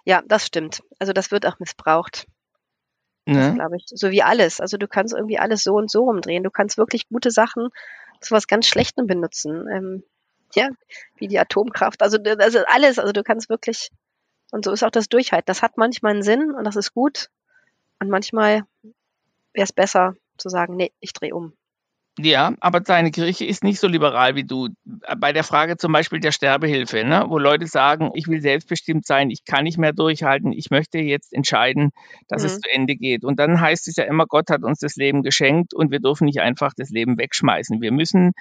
Ja, 0.04 0.22
das 0.26 0.46
stimmt. 0.46 0.82
Also 0.98 1.14
das 1.14 1.30
wird 1.30 1.46
auch 1.46 1.58
missbraucht. 1.58 2.26
Ne? 3.24 3.54
glaube 3.54 3.76
ich. 3.76 3.84
So 3.86 4.10
wie 4.10 4.22
alles. 4.22 4.60
Also 4.60 4.76
du 4.76 4.86
kannst 4.86 5.14
irgendwie 5.14 5.38
alles 5.38 5.62
so 5.62 5.72
und 5.74 5.90
so 5.90 6.04
umdrehen. 6.04 6.44
Du 6.44 6.50
kannst 6.50 6.76
wirklich 6.76 7.08
gute 7.08 7.30
Sachen 7.30 7.70
zu 8.20 8.34
was 8.34 8.46
ganz 8.46 8.66
Schlechtem 8.66 9.06
benutzen. 9.06 9.66
Ähm, 9.68 10.04
ja, 10.54 10.68
wie 11.16 11.28
die 11.28 11.38
Atomkraft. 11.38 12.02
Also, 12.02 12.18
also 12.38 12.58
alles. 12.66 12.98
Also 12.98 13.12
du 13.12 13.22
kannst 13.22 13.48
wirklich, 13.48 13.90
und 14.50 14.66
so 14.66 14.70
ist 14.70 14.84
auch 14.84 14.90
das 14.90 15.08
Durchhalten. 15.08 15.46
Das 15.46 15.62
hat 15.62 15.78
manchmal 15.78 16.12
einen 16.12 16.22
Sinn 16.22 16.52
und 16.52 16.64
das 16.64 16.76
ist 16.76 16.92
gut. 16.92 17.30
Und 18.00 18.10
manchmal 18.10 18.64
wäre 19.54 19.64
es 19.64 19.72
besser 19.72 20.14
zu 20.36 20.50
sagen, 20.50 20.76
nee, 20.76 20.92
ich 21.00 21.14
drehe 21.14 21.34
um. 21.34 21.54
Ja, 22.22 22.54
aber 22.60 22.80
deine 22.80 23.10
Kirche 23.10 23.44
ist 23.44 23.64
nicht 23.64 23.80
so 23.80 23.86
liberal 23.86 24.34
wie 24.34 24.44
du. 24.44 24.68
Bei 25.18 25.32
der 25.32 25.44
Frage 25.44 25.76
zum 25.76 25.92
Beispiel 25.92 26.20
der 26.20 26.32
Sterbehilfe, 26.32 27.04
ne, 27.04 27.24
wo 27.28 27.38
Leute 27.38 27.66
sagen, 27.66 28.10
ich 28.14 28.26
will 28.26 28.40
selbstbestimmt 28.40 29.06
sein, 29.06 29.30
ich 29.30 29.44
kann 29.44 29.64
nicht 29.64 29.78
mehr 29.78 29.92
durchhalten, 29.92 30.52
ich 30.52 30.70
möchte 30.70 30.98
jetzt 30.98 31.32
entscheiden, 31.32 31.90
dass 32.28 32.42
mhm. 32.42 32.46
es 32.46 32.60
zu 32.60 32.70
Ende 32.70 32.96
geht. 32.96 33.24
Und 33.24 33.38
dann 33.38 33.60
heißt 33.60 33.88
es 33.88 33.96
ja 33.96 34.04
immer, 34.04 34.26
Gott 34.26 34.50
hat 34.50 34.64
uns 34.64 34.80
das 34.80 34.96
Leben 34.96 35.22
geschenkt 35.22 35.72
und 35.72 35.90
wir 35.90 36.00
dürfen 36.00 36.24
nicht 36.24 36.40
einfach 36.40 36.72
das 36.76 36.90
Leben 36.90 37.16
wegschmeißen. 37.18 37.80
Wir 37.80 37.92
müssen 37.92 38.32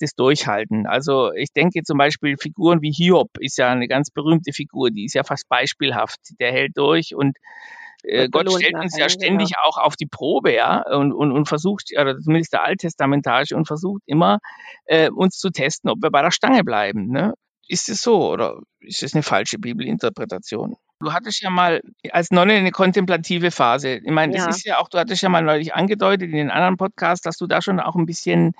das 0.00 0.14
durchhalten. 0.14 0.86
Also 0.86 1.32
ich 1.32 1.52
denke 1.52 1.82
zum 1.82 1.98
Beispiel 1.98 2.36
Figuren 2.38 2.82
wie 2.82 2.92
Hiob 2.92 3.30
ist 3.38 3.58
ja 3.58 3.70
eine 3.70 3.88
ganz 3.88 4.10
berühmte 4.10 4.52
Figur, 4.52 4.90
die 4.90 5.04
ist 5.04 5.14
ja 5.14 5.22
fast 5.22 5.48
beispielhaft. 5.48 6.18
Der 6.40 6.52
hält 6.52 6.76
durch 6.76 7.14
und 7.14 7.36
äh, 8.02 8.28
Gott 8.28 8.50
stellt 8.50 8.74
uns 8.74 8.96
ja 8.96 9.08
ständig 9.08 9.48
genau. 9.48 9.68
auch 9.68 9.78
auf 9.78 9.96
die 9.96 10.06
Probe, 10.06 10.54
ja, 10.54 10.82
und, 10.82 11.12
und, 11.12 11.32
und 11.32 11.46
versucht, 11.46 11.90
oder 11.98 12.18
zumindest 12.18 12.52
der 12.52 12.64
Alttestamentarische, 12.64 13.56
und 13.56 13.66
versucht 13.66 14.02
immer, 14.06 14.38
äh, 14.86 15.10
uns 15.10 15.38
zu 15.38 15.50
testen, 15.50 15.90
ob 15.90 16.02
wir 16.02 16.10
bei 16.10 16.22
der 16.22 16.30
Stange 16.30 16.64
bleiben. 16.64 17.10
Ne? 17.10 17.34
Ist 17.66 17.88
es 17.88 18.00
so 18.00 18.30
oder 18.30 18.60
ist 18.80 19.02
es 19.02 19.14
eine 19.14 19.22
falsche 19.22 19.58
Bibelinterpretation? 19.58 20.76
Du 21.00 21.12
hattest 21.12 21.42
ja 21.42 21.50
mal 21.50 21.80
als 22.10 22.30
Nonne 22.30 22.54
eine 22.54 22.72
kontemplative 22.72 23.50
Phase. 23.50 24.00
Ich 24.04 24.10
meine, 24.10 24.32
das 24.32 24.44
ja. 24.44 24.50
ist 24.50 24.64
ja 24.64 24.78
auch, 24.78 24.88
du 24.88 24.98
hattest 24.98 25.22
ja 25.22 25.28
mal 25.28 25.42
neulich 25.42 25.74
angedeutet 25.74 26.30
in 26.30 26.36
den 26.36 26.50
anderen 26.50 26.76
Podcasts, 26.76 27.22
dass 27.22 27.36
du 27.36 27.46
da 27.46 27.62
schon 27.62 27.78
auch 27.78 27.94
ein 27.94 28.06
bisschen 28.06 28.54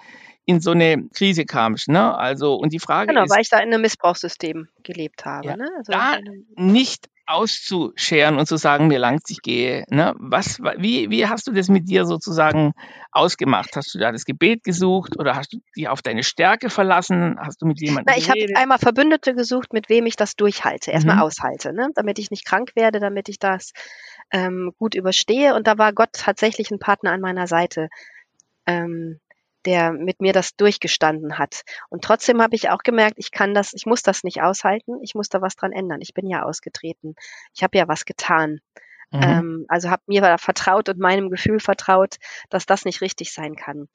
in 0.45 0.61
so 0.61 0.71
eine 0.71 1.09
Krise 1.15 1.45
kamst, 1.45 1.89
ne? 1.89 2.17
Also, 2.17 2.55
und 2.55 2.73
die 2.73 2.79
Frage 2.79 3.09
genau, 3.09 3.25
ist. 3.25 3.31
Weil 3.31 3.43
ich 3.43 3.51
da 3.51 3.59
in 3.59 3.73
einem 3.73 3.83
Missbrauchssystem 3.83 4.69
gelebt 4.83 5.25
habe, 5.25 5.49
ja, 5.49 5.57
ne? 5.57 5.69
Also 5.77 5.93
da 5.93 6.19
nicht 6.57 7.09
auszuscheren 7.29 8.39
und 8.39 8.47
zu 8.47 8.57
sagen, 8.57 8.89
mir 8.89 8.99
langt, 8.99 9.23
ich 9.29 9.43
gehe. 9.43 9.85
Ne? 9.91 10.15
Was, 10.19 10.61
wie, 10.79 11.11
wie 11.11 11.27
hast 11.27 11.47
du 11.47 11.53
das 11.53 11.69
mit 11.69 11.89
dir 11.89 12.07
sozusagen 12.07 12.73
ausgemacht? 13.13 13.77
Hast 13.77 13.95
du 13.95 13.99
da 13.99 14.13
das 14.13 14.25
Gebet 14.25 14.65
gesucht 14.65 15.19
oder 15.19 15.37
hast 15.37 15.53
du 15.53 15.59
dich 15.77 15.89
auf 15.89 16.01
deine 16.01 16.23
Stärke 16.23 16.71
verlassen? 16.71 17.37
Hast 17.39 17.61
du 17.61 17.67
mit 17.67 17.81
jemandem 17.81 18.07
Na, 18.09 18.17
Ich 18.17 18.31
habe 18.31 18.47
einmal 18.55 18.79
Verbündete 18.79 19.35
gesucht, 19.35 19.75
mit 19.75 19.91
wem 19.91 20.07
ich 20.07 20.17
das 20.17 20.37
durchhalte, 20.37 20.91
erstmal 20.91 21.17
mhm. 21.17 21.23
aushalte, 21.23 21.75
ne? 21.75 21.91
damit 21.95 22.19
ich 22.19 22.31
nicht 22.31 22.47
krank 22.47 22.73
werde, 22.75 22.99
damit 22.99 23.29
ich 23.29 23.39
das 23.39 23.73
ähm, 24.31 24.73
gut 24.79 24.95
überstehe. 24.95 25.55
Und 25.55 25.67
da 25.67 25.77
war 25.77 25.93
Gott 25.93 26.15
tatsächlich 26.15 26.71
ein 26.71 26.79
Partner 26.79 27.13
an 27.13 27.21
meiner 27.21 27.47
Seite. 27.47 27.89
Ähm, 28.65 29.21
der 29.65 29.93
mit 29.93 30.21
mir 30.21 30.33
das 30.33 30.57
durchgestanden 30.57 31.39
hat. 31.39 31.63
Und 31.89 32.05
trotzdem 32.05 32.41
habe 32.41 32.57
ich 32.57 32.71
auch 32.71 32.83
gemerkt, 32.83 33.17
ich 33.19 33.31
kann 33.31 33.55
das, 33.55 33.73
ich 33.75 33.87
muss 33.87 34.03
das 34.03 34.25
nicht 34.25 34.43
aushalten, 34.43 35.01
ich 35.03 35.15
muss 35.15 35.29
da 35.29 35.43
was 35.43 35.57
dran 35.57 35.73
ändern. 35.73 36.01
Ich 36.01 36.15
bin 36.15 36.29
ja 36.29 36.43
ausgetreten. 36.43 37.15
Ich 37.55 37.63
habe 37.63 37.77
ja 37.77 37.89
was 37.89 38.05
getan. 38.05 38.61
Mhm. 39.11 39.23
Ähm, 39.23 39.65
also 39.69 39.91
habe 39.91 40.03
mir 40.07 40.37
vertraut 40.39 40.89
und 40.89 40.99
meinem 40.99 41.31
Gefühl 41.31 41.61
vertraut, 41.61 42.17
dass 42.51 42.67
das 42.67 42.85
nicht 42.85 43.01
richtig 43.01 43.33
sein 43.33 43.57
kann. 43.57 43.89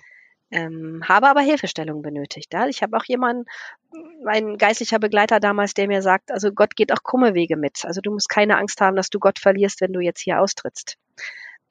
Ähm, 0.51 1.01
habe 1.07 1.27
aber 1.29 1.41
Hilfestellung 1.41 2.03
benötigt. 2.03 2.53
Ja? 2.53 2.67
Ich 2.67 2.83
habe 2.83 2.95
auch 2.95 3.05
jemanden, 3.05 3.45
mein 4.23 4.57
geistlicher 4.57 4.99
Begleiter 4.99 5.39
damals, 5.39 5.73
der 5.73 5.87
mir 5.87 6.03
sagt, 6.03 6.31
also 6.31 6.51
Gott 6.51 6.75
geht 6.75 6.91
auch 6.91 7.01
krumme 7.03 7.33
Wege 7.33 7.57
mit. 7.57 7.85
Also 7.85 8.01
du 8.01 8.11
musst 8.11 8.29
keine 8.29 8.57
Angst 8.57 8.79
haben, 8.79 8.95
dass 8.95 9.09
du 9.09 9.19
Gott 9.19 9.39
verlierst, 9.39 9.81
wenn 9.81 9.93
du 9.93 9.99
jetzt 9.99 10.21
hier 10.21 10.39
austrittst. 10.39 10.97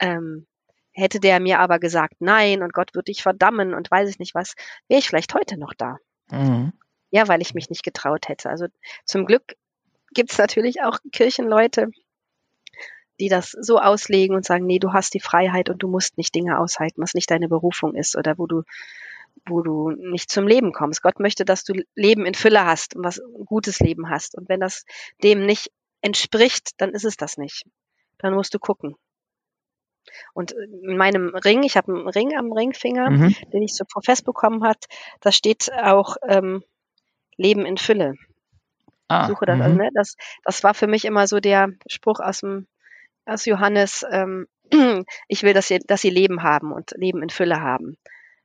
Ähm, 0.01 0.47
hätte 0.93 1.21
der 1.21 1.41
mir 1.41 1.59
aber 1.59 1.79
gesagt, 1.79 2.17
nein, 2.21 2.63
und 2.63 2.73
Gott 2.73 2.95
wird 2.95 3.09
dich 3.09 3.23
verdammen 3.23 3.75
und 3.75 3.91
weiß 3.91 4.09
ich 4.09 4.19
nicht 4.19 4.35
was, 4.35 4.55
wäre 4.89 5.01
ich 5.01 5.09
vielleicht 5.09 5.35
heute 5.35 5.59
noch 5.59 5.75
da. 5.75 5.97
Mhm. 6.31 6.73
Ja, 7.11 7.29
weil 7.29 7.43
ich 7.43 7.55
mich 7.55 7.71
nicht 7.71 7.83
getraut 7.83 8.29
hätte. 8.29 8.49
Also 8.49 8.67
zum 9.05 9.27
Glück 9.27 9.57
gibt 10.15 10.33
es 10.33 10.39
natürlich 10.39 10.83
auch 10.83 10.99
Kirchenleute, 11.13 11.91
die 13.21 13.29
das 13.29 13.51
so 13.51 13.79
auslegen 13.79 14.35
und 14.35 14.45
sagen, 14.45 14.67
nee, 14.67 14.79
du 14.79 14.93
hast 14.93 15.15
die 15.15 15.21
Freiheit 15.21 15.69
und 15.69 15.83
du 15.83 15.89
musst 15.89 16.17
nicht 16.19 16.35
Dinge 16.35 16.59
aushalten, 16.59 17.03
was 17.03 17.15
nicht 17.15 17.31
deine 17.31 17.49
Berufung 17.49 17.95
ist 17.95 18.17
oder 18.17 18.39
wo 18.39 18.47
du 18.47 18.63
wo 19.47 19.63
du 19.63 19.91
nicht 19.91 20.31
zum 20.31 20.47
Leben 20.47 20.73
kommst. 20.73 21.03
Gott 21.03 21.19
möchte, 21.19 21.45
dass 21.45 21.65
du 21.65 21.75
Leben 21.95 22.27
in 22.27 22.35
Fülle 22.35 22.65
hast 22.65 22.95
und 22.95 23.05
was 23.05 23.19
ein 23.19 23.45
gutes 23.45 23.81
Leben 23.81 24.09
hast. 24.09 24.37
Und 24.37 24.49
wenn 24.49 24.61
das 24.61 24.85
dem 25.23 25.47
nicht 25.47 25.73
entspricht, 26.01 26.81
dann 26.81 26.91
ist 26.91 27.05
es 27.05 27.17
das 27.17 27.39
nicht. 27.39 27.65
Dann 28.19 28.35
musst 28.35 28.55
du 28.55 28.59
gucken. 28.59 28.95
Und 30.35 30.53
in 30.53 30.97
meinem 30.97 31.35
Ring, 31.35 31.63
ich 31.63 31.77
habe 31.77 31.93
einen 31.93 32.09
Ring 32.09 32.37
am 32.37 32.53
Ringfinger, 32.53 33.11
mhm. 33.11 33.37
den 33.53 33.63
ich 33.63 33.75
so 33.75 33.85
Profess 33.85 34.23
bekommen 34.23 34.65
hat, 34.65 34.87
da 35.21 35.33
steht 35.33 35.71
auch 35.73 36.17
ähm, 36.27 36.63
Leben 37.37 37.65
in 37.65 37.77
Fülle. 37.77 38.15
Ah, 39.09 39.27
Suche 39.27 39.47
das, 39.47 39.61
also, 39.61 39.77
ne, 39.77 39.91
das, 39.95 40.17
das 40.45 40.65
war 40.65 40.75
für 40.75 40.87
mich 40.87 41.05
immer 41.05 41.27
so 41.27 41.41
der 41.41 41.69
Spruch 41.87 42.21
aus 42.21 42.41
dem 42.41 42.67
aus 43.25 43.45
Johannes, 43.45 44.05
ähm, 44.11 44.47
ich 45.29 45.43
will, 45.43 45.55
dass 45.55 45.69
sie, 45.69 45.79
dass 45.79 46.01
sie 46.01 46.11
Leben 46.11 46.43
haben 46.43 46.73
und 46.73 46.93
Leben 46.97 47.23
in 47.23 47.31
Fülle 47.31 47.61
haben. 47.61 47.97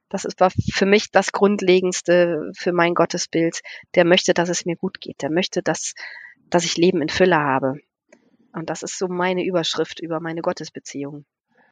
Das 0.10 0.24
ist, 0.24 0.40
war 0.40 0.52
für 0.52 0.86
mich 0.86 1.12
das 1.12 1.32
Grundlegendste 1.32 2.52
für 2.56 2.72
mein 2.72 2.94
Gottesbild. 2.94 3.62
Der 3.96 4.06
möchte, 4.06 4.34
dass 4.34 4.50
es 4.50 4.66
mir 4.66 4.78
gut 4.78 5.02
geht. 5.02 5.22
Der 5.22 5.30
möchte, 5.30 5.62
dass, 5.62 5.94
dass 6.50 6.64
ich 6.64 6.78
Leben 6.78 7.02
in 7.02 7.10
Fülle 7.10 7.38
habe. 7.38 7.76
Und 8.54 8.70
das 8.70 8.84
ist 8.84 8.98
so 8.98 9.08
meine 9.08 9.44
Überschrift 9.44 10.00
über 10.00 10.20
meine 10.20 10.42
Gottesbeziehung. 10.42 11.26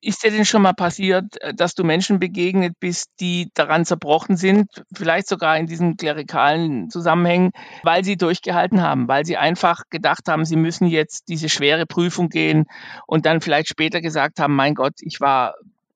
Ist 0.05 0.24
dir 0.24 0.29
denn 0.29 0.45
schon 0.45 0.62
mal 0.62 0.74
passiert, 0.74 1.41
äh, 1.41 1.55
dass 1.55 1.74
du 1.74 1.83
Menschen 1.83 2.19
begegnet 2.19 2.79
bist, 2.79 3.09
die 3.19 3.50
daran 3.55 3.85
zerbrochen 3.85 4.38
sind, 4.38 4.83
vielleicht 4.93 5.27
sogar 5.27 5.57
in 5.57 5.65
diesen 5.65 5.97
klerikalen 5.97 6.91
Zusammenhängen, 6.91 7.51
weil 7.81 8.03
sie 8.03 8.15
durchgehalten 8.15 8.83
haben, 8.83 9.07
weil 9.07 9.25
sie 9.25 9.35
einfach 9.35 9.81
gedacht 9.89 10.27
haben, 10.27 10.45
sie 10.45 10.57
müssen 10.57 10.85
jetzt 10.85 11.27
diese 11.27 11.50
schwere 11.50 11.88
Prüfung 11.88 12.29
gehen 12.29 12.65
und 13.07 13.25
dann 13.25 13.41
vielleicht 13.41 13.67
später 13.67 14.00
gesagt 14.00 14.39
haben, 14.39 14.55
mein 14.55 14.75
Gott, 14.75 14.93
ich 15.00 15.21
war, 15.21 15.55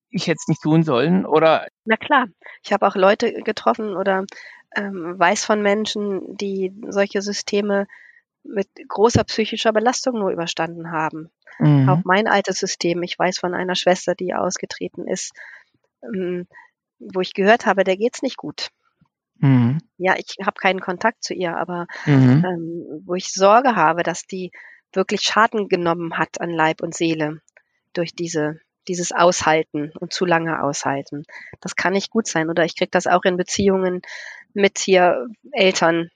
ich 0.10 0.26
hätte 0.26 0.40
es 0.42 0.48
nicht 0.48 0.64
tun 0.64 0.82
sollen, 0.82 1.28
oder? 1.28 1.68
Na 1.86 1.96
klar, 1.96 2.26
ich 2.64 2.74
habe 2.74 2.88
auch 2.88 2.96
Leute 2.96 3.32
getroffen 3.44 3.96
oder 3.96 4.26
ähm, 4.76 5.20
weiß 5.20 5.46
von 5.46 5.62
Menschen, 5.62 6.36
die 6.36 6.74
solche 6.88 7.22
Systeme 7.22 7.86
mit 8.44 8.68
großer 8.88 9.24
psychischer 9.26 9.74
Belastung 9.74 10.20
nur 10.20 10.32
überstanden 10.32 10.92
haben. 10.92 11.30
Mhm. 11.60 11.90
Auch 11.90 12.00
mein 12.06 12.28
altes 12.28 12.58
System. 12.58 13.04
Ich 13.04 13.18
weiß 13.18 13.40
von 13.40 13.54
einer 13.54 13.76
Schwester, 13.76 14.16
die 14.16 14.34
ausgetreten 14.34 15.08
ist, 15.08 15.32
ähm, 16.04 16.48
wo 17.00 17.22
ich 17.22 17.34
gehört 17.34 17.66
habe, 17.66 17.84
der 17.84 17.98
geht's 17.98 18.22
nicht 18.22 18.38
gut. 18.38 18.70
Mhm. 19.38 19.80
Ja, 19.98 20.16
ich 20.18 20.38
habe 20.46 20.60
keinen 20.60 20.82
Kontakt 20.82 21.24
zu 21.24 21.34
ihr, 21.34 21.56
aber 21.58 21.88
mhm. 22.06 22.44
ähm, 22.46 23.04
wo 23.06 23.16
ich 23.16 23.32
Sorge 23.32 23.76
habe, 23.76 24.04
dass 24.04 24.24
die 24.24 24.52
wirklich 24.94 25.22
Schaden 25.22 25.68
genommen 25.68 26.18
hat 26.18 26.42
an 26.42 26.50
Leib 26.50 26.82
und 26.82 26.96
Seele 26.96 27.42
durch 27.94 28.14
diese 28.14 28.60
dieses 28.88 29.12
Aushalten 29.12 29.92
und 30.00 30.12
zu 30.14 30.26
lange 30.26 30.64
aushalten. 30.64 31.24
Das 31.62 31.76
kann 31.76 31.94
nicht 31.94 32.10
gut 32.10 32.28
sein. 32.28 32.50
Oder 32.50 32.66
ich 32.66 32.76
kriege 32.76 32.90
das 32.90 33.06
auch 33.06 33.24
in 33.24 33.38
Beziehungen 33.38 34.02
mit 34.54 34.80
hier 34.80 35.28
Eltern, 35.52 36.10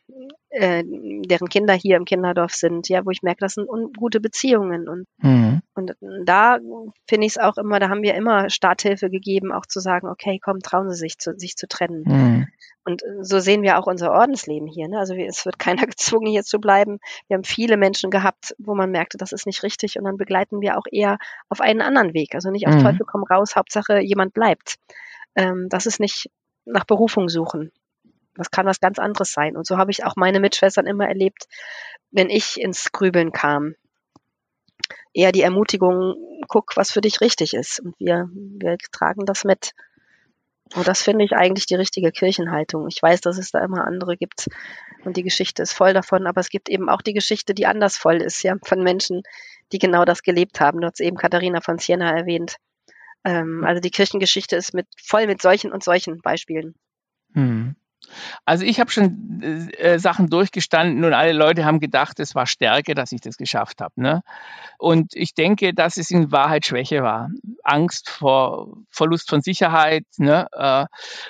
äh, 0.53 0.83
deren 0.86 1.50
Kinder 1.50 1.74
hier 1.74 1.98
im 1.98 2.05
Kinderdorf 2.05 2.53
sind, 2.53 2.88
ja, 2.88 3.05
wo 3.05 3.10
ich 3.10 3.24
merke, 3.24 3.39
das 3.41 3.53
sind 3.53 3.67
gute 3.98 4.19
Beziehungen. 4.19 4.88
Und, 4.88 5.07
mhm. 5.17 5.62
und 5.74 5.95
da 6.25 6.60
finde 7.07 7.25
ich 7.25 7.33
es 7.33 7.38
auch 7.38 7.57
immer, 7.57 7.79
da 7.79 7.89
haben 7.89 8.03
wir 8.03 8.13
immer 8.13 8.50
Starthilfe 8.50 9.10
gegeben, 9.10 9.51
auch 9.51 9.65
zu 9.65 9.79
sagen, 9.79 10.07
okay, 10.07 10.39
komm, 10.43 10.60
trauen 10.60 10.89
Sie 10.91 10.98
sich 10.98 11.17
zu, 11.17 11.33
sich 11.38 11.55
zu 11.55 11.67
trennen. 11.67 12.03
Mhm. 12.05 12.48
Und 12.86 13.01
so 13.22 13.39
sehen 13.39 13.63
wir 13.63 13.79
auch 13.79 13.88
unser 13.88 14.12
Ordensleben 14.12 14.67
hier. 14.67 14.88
Ne? 14.89 15.00
Also 15.00 15.15
es 15.15 15.45
wird 15.45 15.57
keiner 15.57 15.86
gezwungen, 15.88 16.27
hier 16.27 16.43
zu 16.43 16.60
bleiben. 16.60 17.00
Wir 17.27 17.36
haben 17.36 17.43
viele 17.43 17.77
Menschen 17.77 18.12
gehabt, 18.12 18.55
wo 18.60 18.75
man 18.75 18.91
merkte, 18.91 19.17
das 19.17 19.31
ist 19.31 19.45
nicht 19.45 19.63
richtig. 19.63 19.98
Und 19.98 20.05
dann 20.05 20.17
begleiten 20.17 20.62
wir 20.62 20.77
auch 20.77 20.86
eher 20.91 21.17
auf 21.50 21.62
einen 21.62 21.81
anderen 21.81 22.13
Weg. 22.13 22.36
Also 22.36 22.51
nicht 22.51 22.67
auf 22.67 22.75
mhm. 22.75 22.83
Teufel 22.83 23.05
komm 23.05 23.24
raus, 23.24 23.55
Hauptsache 23.55 24.01
jemand 24.01 24.33
bleibt. 24.33 24.75
Ähm, 25.36 25.67
das 25.69 25.86
ist 25.86 26.00
nicht 26.00 26.29
nach 26.65 26.83
Berufung 26.86 27.29
suchen. 27.29 27.72
Das 28.35 28.51
kann 28.51 28.65
was 28.65 28.79
ganz 28.79 28.99
anderes 28.99 29.31
sein. 29.31 29.55
Und 29.55 29.67
so 29.67 29.77
habe 29.77 29.91
ich 29.91 30.05
auch 30.05 30.15
meine 30.15 30.39
Mitschwestern 30.39 30.87
immer 30.87 31.07
erlebt, 31.07 31.47
wenn 32.11 32.29
ich 32.29 32.59
ins 32.59 32.91
Grübeln 32.91 33.31
kam. 33.31 33.75
Eher 35.13 35.31
die 35.31 35.41
Ermutigung, 35.41 36.15
guck, 36.47 36.75
was 36.75 36.91
für 36.91 37.01
dich 37.01 37.21
richtig 37.21 37.53
ist. 37.53 37.79
Und 37.79 37.95
wir, 37.99 38.29
wir 38.33 38.77
tragen 38.91 39.25
das 39.25 39.43
mit. 39.43 39.71
Und 40.75 40.87
das 40.87 41.03
finde 41.03 41.23
ich 41.23 41.33
eigentlich 41.33 41.67
die 41.67 41.75
richtige 41.75 42.11
Kirchenhaltung. 42.11 42.87
Ich 42.87 43.01
weiß, 43.01 43.21
dass 43.21 43.37
es 43.37 43.51
da 43.51 43.63
immer 43.63 43.85
andere 43.85 44.17
gibt 44.17 44.47
und 45.05 45.17
die 45.17 45.23
Geschichte 45.23 45.61
ist 45.61 45.73
voll 45.73 45.93
davon, 45.93 46.27
aber 46.27 46.39
es 46.39 46.49
gibt 46.49 46.69
eben 46.69 46.89
auch 46.89 47.01
die 47.01 47.13
Geschichte, 47.13 47.53
die 47.53 47.65
anders 47.65 47.97
voll 47.97 48.21
ist, 48.21 48.41
ja, 48.43 48.55
von 48.63 48.81
Menschen, 48.81 49.23
die 49.71 49.79
genau 49.79 50.05
das 50.05 50.23
gelebt 50.23 50.59
haben. 50.59 50.81
Du 50.81 50.87
hast 50.87 51.01
eben 51.01 51.17
Katharina 51.17 51.61
von 51.61 51.77
Siena 51.77 52.15
erwähnt. 52.15 52.57
Ähm, 53.23 53.63
also 53.65 53.81
die 53.81 53.91
Kirchengeschichte 53.91 54.55
ist 54.55 54.73
mit 54.73 54.87
voll 55.01 55.27
mit 55.27 55.41
solchen 55.41 55.71
und 55.71 55.83
solchen 55.83 56.21
Beispielen. 56.21 56.75
Hm. 57.33 57.75
Also 58.45 58.65
ich 58.65 58.79
habe 58.79 58.91
schon 58.91 59.41
äh, 59.41 59.93
äh, 59.93 60.00
Sachen 60.00 60.29
durchgestanden 60.29 61.03
und 61.03 61.13
alle 61.13 61.33
Leute 61.33 61.65
haben 61.65 61.79
gedacht, 61.79 62.19
es 62.19 62.36
war 62.36 62.45
Stärke, 62.45 62.95
dass 62.95 63.12
ich 63.12 63.22
das 63.22 63.38
geschafft 63.38 63.81
habe. 63.81 63.93
Ne? 63.95 64.22
Und 64.77 65.15
ich 65.15 65.33
denke, 65.33 65.74
dass 65.74 65.98
es 65.98 66.12
in 66.12 66.31
Wahrheit 66.31 66.65
Schwäche 66.65 67.03
war. 67.03 67.29
Angst 67.63 68.10
vor 68.10 68.77
Verlust 68.89 69.29
von 69.29 69.41
Sicherheit, 69.41 70.05
ne? 70.17 70.48
äh, 70.51 70.86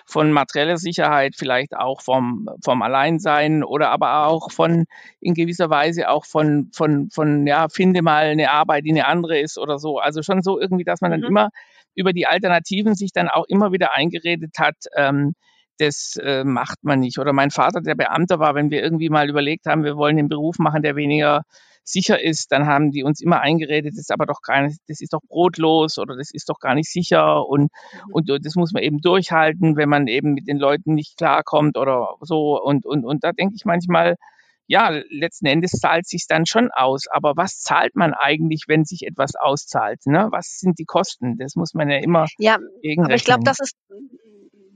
von 0.06 0.32
materieller 0.32 0.77
Sicherheit, 0.77 1.36
vielleicht 1.38 1.75
auch 1.75 2.01
vom, 2.01 2.50
vom 2.63 2.82
Alleinsein 2.82 3.63
oder 3.63 3.89
aber 3.89 4.27
auch 4.27 4.51
von 4.51 4.86
in 5.20 5.34
gewisser 5.34 5.70
Weise 5.70 6.10
auch 6.10 6.25
von, 6.25 6.70
von, 6.74 7.10
von, 7.10 7.48
ja, 7.48 7.68
finde 7.70 8.01
mal 8.01 8.25
eine 8.25 8.51
Arbeit, 8.51 8.86
die 8.86 8.92
eine 8.92 9.08
andere 9.08 9.39
ist 9.39 9.58
oder 9.58 9.80
so. 9.80 10.00
Also 10.00 10.22
schon 10.22 10.42
so 10.42 10.60
irgendwie, 10.60 10.84
dass 10.84 11.01
man 11.01 11.12
dann 11.12 11.22
mhm. 11.22 11.27
immer 11.27 11.50
über 11.96 12.13
die 12.13 12.25
Alternativen 12.25 12.96
sich 12.96 13.12
dann 13.12 13.30
auch 13.30 13.46
immer 13.48 13.72
wieder 13.72 13.94
eingeredet 13.94 14.56
hat, 14.58 14.75
ähm, 14.96 15.36
das 15.77 16.15
äh, 16.22 16.44
macht 16.44 16.84
man 16.84 17.00
nicht. 17.00 17.20
Oder 17.20 17.34
mein 17.34 17.51
Vater, 17.51 17.82
der 17.82 17.96
Beamter 17.96 18.39
war, 18.39 18.56
wenn 18.56 18.72
wir 18.72 18.84
irgendwie 18.84 19.10
mal 19.10 19.30
überlegt 19.30 19.65
haben, 19.65 19.84
wir 19.84 19.98
wollen 19.98 20.18
den 20.18 20.30
Beruf 20.30 20.60
machen, 20.60 20.82
der 20.84 20.96
weniger 20.96 21.44
sicher 21.84 22.22
ist, 22.22 22.51
dann 22.51 22.65
haben 22.65 22.92
die 22.92 23.03
uns 23.03 23.20
immer 23.22 23.42
eingeredet, 23.42 23.94
das 23.94 24.00
ist 24.00 24.12
aber 24.12 24.25
doch 24.25 24.42
gar 24.42 24.62
nicht, 24.62 24.80
das 24.88 25.01
ist 25.01 25.13
doch 25.13 25.22
brotlos 25.27 25.98
oder 25.98 26.15
das 26.15 26.32
ist 26.32 26.50
doch 26.50 26.60
gar 26.60 26.75
nicht 26.75 26.89
sicher 26.89 27.46
und, 27.46 27.63
mhm. 27.63 28.13
und 28.13 28.30
das 28.30 28.56
muss 28.56 28.72
man 28.72 28.84
eben 28.84 29.01
durchhalten, 29.01 29.75
wenn 29.75 29.89
man 29.89 30.08
eben 30.08 30.34
mit 30.34 30.48
den 30.48 30.58
Leuten 30.58 30.94
nicht 30.94 31.18
klarkommt 31.18 31.77
oder 31.77 32.15
so. 32.22 32.62
Und, 32.62 32.86
und, 32.86 33.06
und 33.06 33.24
da 33.24 33.32
denke 33.34 33.56
ich 33.56 33.65
manchmal, 33.65 34.15
ja, 34.65 35.01
letzten 35.10 35.46
Endes 35.46 35.72
zahlt 35.72 36.08
sich 36.08 36.25
dann 36.27 36.46
schon 36.46 36.72
aus. 36.72 37.08
Aber 37.08 37.34
was 37.36 37.60
zahlt 37.60 37.96
man 37.96 38.13
eigentlich, 38.13 38.63
wenn 38.68 38.86
sich 38.86 39.06
etwas 39.06 39.36
auszahlt? 39.36 40.06
Ne? 40.06 40.30
Was 40.32 40.60
sind 40.60 40.80
die 40.80 40.86
Kosten? 40.86 41.38
Das 41.38 41.56
muss 41.56 41.74
man 41.74 41.89
ja 41.89 41.98
immer. 41.98 42.27
Ja, 42.38 42.56
aber 42.56 43.13
ich 43.13 43.25
glaube, 43.25 43.44
das 43.44 43.60
ist 43.60 43.75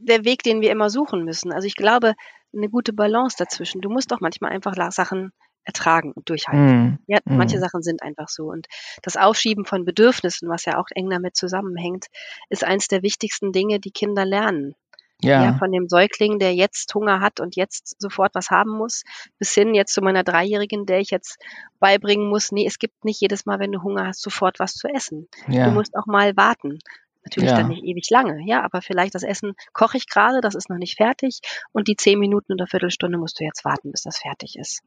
der 0.07 0.25
Weg, 0.25 0.43
den 0.43 0.61
wir 0.61 0.71
immer 0.71 0.89
suchen 0.89 1.23
müssen. 1.23 1.51
Also 1.51 1.67
ich 1.67 1.75
glaube, 1.75 2.13
eine 2.55 2.69
gute 2.69 2.93
Balance 2.93 3.35
dazwischen. 3.37 3.81
Du 3.81 3.89
musst 3.89 4.11
doch 4.11 4.19
manchmal 4.19 4.51
einfach 4.51 4.73
Sachen 4.91 5.31
ertragen 5.63 6.13
und 6.13 6.29
durchhalten. 6.29 6.85
Mm, 6.85 6.99
ja, 7.07 7.19
mm. 7.25 7.37
manche 7.37 7.59
Sachen 7.59 7.83
sind 7.83 8.01
einfach 8.01 8.29
so. 8.29 8.45
Und 8.45 8.67
das 9.03 9.17
Aufschieben 9.17 9.65
von 9.65 9.83
Bedürfnissen, 9.83 10.49
was 10.49 10.63
ja 10.63 10.77
auch 10.79 10.87
eng 10.95 11.09
damit 11.09 11.35
zusammenhängt, 11.35 12.05
ist 12.49 12.63
eins 12.63 12.87
der 12.87 13.03
wichtigsten 13.03 13.51
Dinge, 13.51 13.79
die 13.79 13.91
Kinder 13.91 14.25
lernen. 14.25 14.75
Ja. 15.21 15.43
ja. 15.43 15.57
Von 15.57 15.71
dem 15.71 15.89
Säugling, 15.89 16.39
der 16.39 16.53
jetzt 16.53 16.93
Hunger 16.93 17.19
hat 17.19 17.39
und 17.39 17.55
jetzt 17.55 17.99
sofort 17.99 18.35
was 18.35 18.49
haben 18.49 18.71
muss, 18.71 19.03
bis 19.39 19.53
hin 19.53 19.73
jetzt 19.73 19.93
zu 19.93 20.01
meiner 20.01 20.23
Dreijährigen, 20.23 20.85
der 20.85 20.99
ich 20.99 21.09
jetzt 21.09 21.37
beibringen 21.79 22.29
muss, 22.29 22.51
nee, 22.51 22.67
es 22.67 22.79
gibt 22.79 23.03
nicht 23.03 23.19
jedes 23.19 23.45
Mal, 23.45 23.59
wenn 23.59 23.71
du 23.71 23.81
Hunger 23.81 24.07
hast, 24.07 24.21
sofort 24.21 24.59
was 24.59 24.73
zu 24.73 24.87
essen. 24.87 25.27
Ja. 25.47 25.65
Du 25.65 25.71
musst 25.71 25.95
auch 25.97 26.05
mal 26.05 26.37
warten. 26.37 26.79
Natürlich 27.27 27.49
ja. 27.49 27.57
dann 27.57 27.67
nicht 27.67 27.83
ewig 27.83 28.09
lange, 28.09 28.41
ja, 28.45 28.63
aber 28.63 28.81
vielleicht 28.81 29.13
das 29.13 29.23
Essen 29.23 29.53
koche 29.73 29.97
ich 29.97 30.07
gerade, 30.07 30.39
das 30.39 30.55
ist 30.55 30.69
noch 30.69 30.77
nicht 30.77 30.95
fertig 30.95 31.41
und 31.73 31.89
die 31.89 31.97
zehn 31.97 32.19
Minuten 32.19 32.53
oder 32.53 32.67
Viertelstunde 32.67 33.17
musst 33.17 33.39
du 33.39 33.43
jetzt 33.43 33.65
warten, 33.65 33.91
bis 33.91 34.03
das 34.03 34.19
fertig 34.19 34.55
ist. 34.57 34.81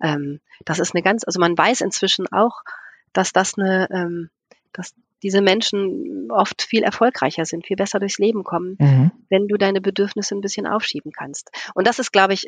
Ähm, 0.00 0.40
das 0.64 0.78
ist 0.78 0.94
eine 0.94 1.02
ganz, 1.02 1.24
also 1.24 1.40
man 1.40 1.58
weiß 1.58 1.80
inzwischen 1.80 2.30
auch, 2.30 2.62
dass 3.12 3.32
das 3.32 3.58
eine, 3.58 3.88
ähm, 3.90 4.30
dass 4.72 4.94
diese 5.24 5.40
Menschen 5.40 6.30
oft 6.30 6.62
viel 6.62 6.84
erfolgreicher 6.84 7.44
sind, 7.44 7.66
viel 7.66 7.76
besser 7.76 7.98
durchs 7.98 8.18
Leben 8.18 8.44
kommen, 8.44 8.76
mhm. 8.78 9.10
wenn 9.28 9.48
du 9.48 9.56
deine 9.56 9.80
Bedürfnisse 9.80 10.36
ein 10.36 10.40
bisschen 10.40 10.68
aufschieben 10.68 11.10
kannst. 11.10 11.50
Und 11.74 11.88
das 11.88 11.98
ist, 11.98 12.12
glaube 12.12 12.34
ich, 12.34 12.46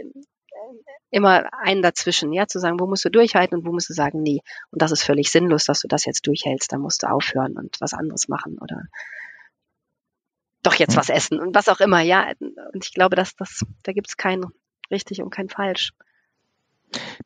immer 1.10 1.48
einen 1.62 1.82
dazwischen, 1.82 2.32
ja, 2.32 2.46
zu 2.46 2.58
sagen, 2.58 2.80
wo 2.80 2.86
musst 2.86 3.04
du 3.04 3.10
durchhalten 3.10 3.58
und 3.58 3.66
wo 3.66 3.72
musst 3.72 3.88
du 3.88 3.94
sagen, 3.94 4.22
nee, 4.22 4.40
und 4.70 4.82
das 4.82 4.92
ist 4.92 5.02
völlig 5.02 5.30
sinnlos, 5.30 5.64
dass 5.64 5.80
du 5.80 5.88
das 5.88 6.04
jetzt 6.04 6.26
durchhältst, 6.26 6.72
dann 6.72 6.80
musst 6.80 7.02
du 7.02 7.10
aufhören 7.10 7.56
und 7.56 7.76
was 7.80 7.94
anderes 7.94 8.28
machen 8.28 8.58
oder 8.60 8.82
doch 10.62 10.74
jetzt 10.74 10.94
mhm. 10.94 10.98
was 10.98 11.08
essen 11.08 11.40
und 11.40 11.54
was 11.54 11.68
auch 11.68 11.80
immer, 11.80 12.00
ja. 12.00 12.32
Und 12.40 12.84
ich 12.84 12.92
glaube, 12.92 13.16
dass 13.16 13.34
das, 13.36 13.64
da 13.84 13.92
gibt 13.92 14.08
es 14.08 14.16
kein 14.16 14.44
richtig 14.90 15.22
und 15.22 15.30
kein 15.30 15.48
falsch. 15.48 15.92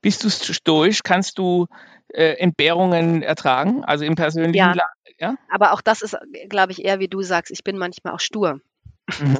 Bist 0.01 0.25
du 0.25 0.31
stoisch? 0.31 1.03
Kannst 1.03 1.39
du 1.39 1.67
äh, 2.09 2.35
Entbehrungen 2.35 3.23
ertragen, 3.23 3.85
also 3.85 4.05
im 4.05 4.17
persönlichen 4.17 4.57
ja, 4.57 4.73
La 4.75 4.89
ja? 5.19 5.37
Aber 5.49 5.73
auch 5.73 5.81
das 5.81 6.03
ist, 6.03 6.17
glaube 6.49 6.73
ich, 6.73 6.85
eher 6.85 6.99
wie 6.99 7.09
du 7.09 7.23
sagst, 7.23 7.53
ich 7.53 7.65
bin 7.65 7.79
manchmal 7.79 8.15
auch 8.15 8.21
stur. 8.21 8.61
Mhm. 9.19 9.39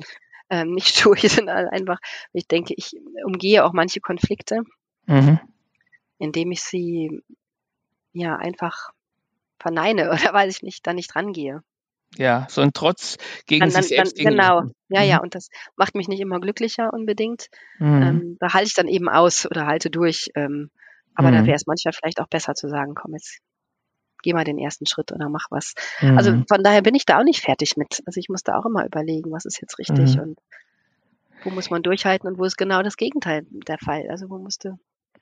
Ähm, 0.53 0.75
nicht 0.75 0.89
stur, 0.97 1.17
sondern 1.17 1.69
einfach, 1.69 1.99
ich 2.33 2.47
denke, 2.47 2.75
ich 2.77 2.93
umgehe 3.25 3.65
auch 3.65 3.73
manche 3.73 4.01
Konflikte, 4.01 4.63
mhm. 5.07 5.41
indem 6.19 6.53
ich 6.53 6.63
sie 6.63 7.23
ja 8.13 8.37
einfach 8.37 8.91
verneine 9.59 10.11
oder 10.13 10.33
weiß 10.33 10.55
ich 10.55 10.63
nicht, 10.63 10.87
da 10.87 10.93
nicht 10.93 11.17
rangehe. 11.17 11.63
Ja, 12.19 12.47
so 12.51 12.61
ein 12.61 12.75
Trotz 12.75 13.17
gegen 13.47 13.61
dann, 13.61 13.71
sich 13.71 13.89
selbst. 13.89 14.19
Dann, 14.19 14.35
genau, 14.35 14.63
ja, 14.89 15.01
mhm. 15.01 15.09
ja, 15.09 15.21
und 15.23 15.35
das 15.35 15.49
macht 15.77 15.95
mich 15.95 16.09
nicht 16.09 16.21
immer 16.21 16.41
glücklicher 16.41 16.93
unbedingt. 16.93 17.47
Mhm. 17.79 18.03
Ähm, 18.03 18.37
da 18.39 18.53
halte 18.53 18.67
ich 18.67 18.75
dann 18.75 18.87
eben 18.87 19.09
aus 19.09 19.47
oder 19.47 19.67
halte 19.67 19.89
durch. 19.89 20.29
Ähm, 20.35 20.71
aber 21.15 21.31
mhm. 21.31 21.37
da 21.37 21.47
wäre 21.47 21.57
es 21.57 21.67
manchmal 21.67 21.95
vielleicht 21.95 22.21
auch 22.21 22.29
besser 22.29 22.55
zu 22.55 22.69
sagen, 22.69 22.95
komm 22.95 23.15
jetzt, 23.15 23.39
geh 24.23 24.33
mal 24.33 24.45
den 24.45 24.59
ersten 24.59 24.87
Schritt 24.87 25.13
oder 25.13 25.29
mach 25.29 25.51
was. 25.51 25.75
Also 26.01 26.33
mhm. 26.33 26.47
von 26.47 26.63
daher 26.63 26.83
bin 26.83 26.95
ich 26.95 27.05
da 27.05 27.19
auch 27.19 27.25
nicht 27.25 27.43
fertig 27.43 27.77
mit. 27.77 28.03
Also 28.07 28.19
ich 28.19 28.29
muss 28.29 28.43
da 28.43 28.59
auch 28.59 28.67
immer 28.67 28.87
überlegen, 28.87 29.31
was 29.33 29.45
ist 29.45 29.61
jetzt 29.61 29.79
richtig 29.79 30.17
mhm. 30.17 30.23
und 30.23 30.39
wo 31.45 31.51
muss 31.51 31.71
man 31.71 31.83
durchhalten 31.83 32.29
und 32.29 32.39
wo 32.39 32.45
ist 32.45 32.57
genau 32.57 32.83
das 32.83 32.97
Gegenteil 32.97 33.47
der 33.51 33.79
Fall. 33.79 34.07
Also 34.09 34.31
wo 34.31 34.39
musste 34.39 34.79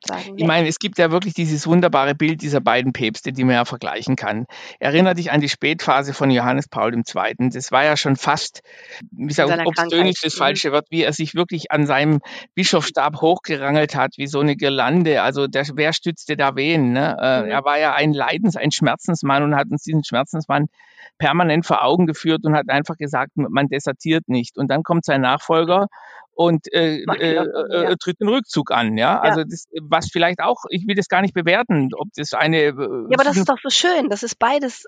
sagen. 0.07 0.35
Ich 0.37 0.47
meine, 0.47 0.69
es 0.69 0.79
gibt 0.79 0.99
ja 0.99 1.11
wirklich 1.11 1.35
dieses 1.35 1.67
wunderbare 1.67 2.15
Bild 2.15 2.43
dieser 2.43 2.61
beiden 2.61 2.93
Päpste, 2.93 3.33
die 3.33 3.45
man 3.45 3.55
ja 3.55 3.65
vergleichen 3.65 4.17
kann. 4.17 4.47
Erinner 4.79 5.15
dich 5.15 5.31
an 5.31 5.41
die 5.41 5.49
Spätphase 5.49 6.15
von 6.15 6.31
Johannes 6.31 6.69
Paul 6.69 6.95
II. 6.95 7.51
Das 7.51 7.73
war 7.73 7.85
ja 7.85 7.97
schon 7.97 8.17
fast, 8.17 8.63
wie 9.11 9.33
obszön 9.41 10.07
ist 10.07 10.25
das 10.25 10.35
mhm. 10.35 10.39
falsche 10.39 10.73
Wort, 10.73 10.87
wie 10.91 11.03
er 11.03 11.13
sich 11.13 11.35
wirklich 11.35 11.71
an 11.71 11.87
seinem 11.87 12.21
Bischofsstab 12.55 13.21
hochgerangelt 13.21 13.95
hat, 13.95 14.15
wie 14.17 14.27
so 14.27 14.41
eine 14.41 14.57
Girlande. 14.57 15.23
Also 15.23 15.47
der, 15.47 15.67
wer 15.75 15.93
stützte 15.93 16.37
da 16.37 16.57
wen? 16.57 16.93
Ne? 16.93 17.17
Äh, 17.21 17.43
mhm. 17.43 17.51
Er 17.51 17.65
war 17.65 17.79
ja 17.79 17.95
ein 17.95 18.13
Leidens-, 18.13 18.57
ein 18.57 18.73
Schmerzensmann 18.73 19.43
und 19.43 19.57
hat 19.57 19.69
uns 19.71 19.83
diesen 19.83 20.05
Schmerzensmann 20.05 20.67
permanent 21.19 21.67
vor 21.67 21.85
Augen 21.85 22.07
geführt 22.07 22.45
und 22.45 22.57
hat 22.57 22.69
einfach 22.69 22.97
gesagt, 22.97 23.33
man 23.37 23.69
desertiert 23.69 24.29
nicht. 24.29 24.57
Und 24.57 24.71
dann 24.71 24.83
kommt 24.83 25.05
sein 25.05 25.21
Nachfolger 25.21 25.89
und 26.41 26.73
äh, 26.73 27.03
äh, 27.03 27.35
äh, 27.35 27.97
tritt 27.97 28.19
den 28.19 28.29
Rückzug 28.29 28.71
an, 28.71 28.97
ja. 28.97 29.17
ja. 29.17 29.21
Also 29.21 29.45
das, 29.45 29.67
was 29.83 30.09
vielleicht 30.11 30.41
auch, 30.41 30.65
ich 30.71 30.87
will 30.87 30.95
das 30.95 31.09
gar 31.09 31.21
nicht 31.21 31.35
bewerten, 31.35 31.91
ob 31.95 32.09
das 32.17 32.33
eine. 32.33 32.57
Äh, 32.57 32.69
ja, 32.69 33.09
aber 33.13 33.25
das 33.25 33.37
ist 33.37 33.51
doch 33.51 33.59
so 33.63 33.69
schön, 33.69 34.09
dass 34.09 34.23
es 34.23 34.35
beides 34.35 34.87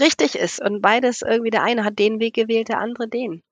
richtig 0.00 0.36
ist 0.36 0.62
und 0.62 0.82
beides 0.82 1.22
irgendwie 1.22 1.50
der 1.50 1.64
eine 1.64 1.82
hat 1.82 1.98
den 1.98 2.20
Weg 2.20 2.34
gewählt, 2.34 2.68
der 2.68 2.78
andere 2.78 3.08
den. 3.08 3.42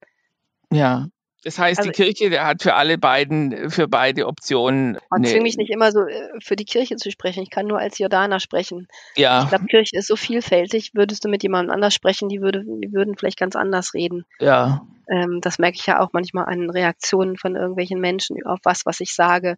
Ja. 0.71 1.09
Das 1.45 1.59
heißt, 1.59 1.81
also, 1.81 1.91
die 1.91 1.97
Kirche 1.97 2.31
der 2.31 2.47
hat 2.47 2.63
für 2.63 2.75
alle 2.75 2.99
beiden, 2.99 3.71
für 3.71 3.89
beide 3.89 4.27
Optionen. 4.27 4.99
Man 5.11 5.25
zwingt 5.25 5.43
mich 5.43 5.57
nicht 5.57 5.71
immer 5.71 5.91
so 5.91 6.07
äh, 6.07 6.29
für 6.41 6.55
die 6.55 6.65
Kirche 6.65 6.97
zu 6.97 7.11
sprechen. 7.11 7.43
Ich 7.43 7.51
kann 7.51 7.67
nur 7.67 7.79
als 7.79 7.99
Jordaner 7.99 8.39
sprechen. 8.39 8.87
Ja. 9.17 9.43
Ich 9.43 9.49
glaube, 9.49 9.67
Kirche 9.67 9.97
ist 9.97 10.07
so 10.07 10.15
vielfältig. 10.15 10.93
Würdest 10.95 11.25
du 11.25 11.29
mit 11.29 11.43
jemandem 11.43 11.75
anders 11.75 11.95
sprechen, 11.95 12.29
die, 12.29 12.41
würde, 12.41 12.63
die 12.65 12.93
würden 12.93 13.17
vielleicht 13.17 13.39
ganz 13.39 13.57
anders 13.57 13.93
reden. 13.93 14.25
Ja. 14.39 14.87
Ähm, 15.11 15.41
das 15.41 15.59
merke 15.59 15.77
ich 15.77 15.87
ja 15.87 16.01
auch 16.01 16.11
manchmal 16.13 16.45
an 16.47 16.71
Reaktionen 16.71 17.37
von 17.37 17.57
irgendwelchen 17.57 18.01
Menschen 18.01 18.37
auf 18.47 18.61
was, 18.63 18.87
was 18.87 19.01
ich 19.01 19.15
sage. 19.15 19.57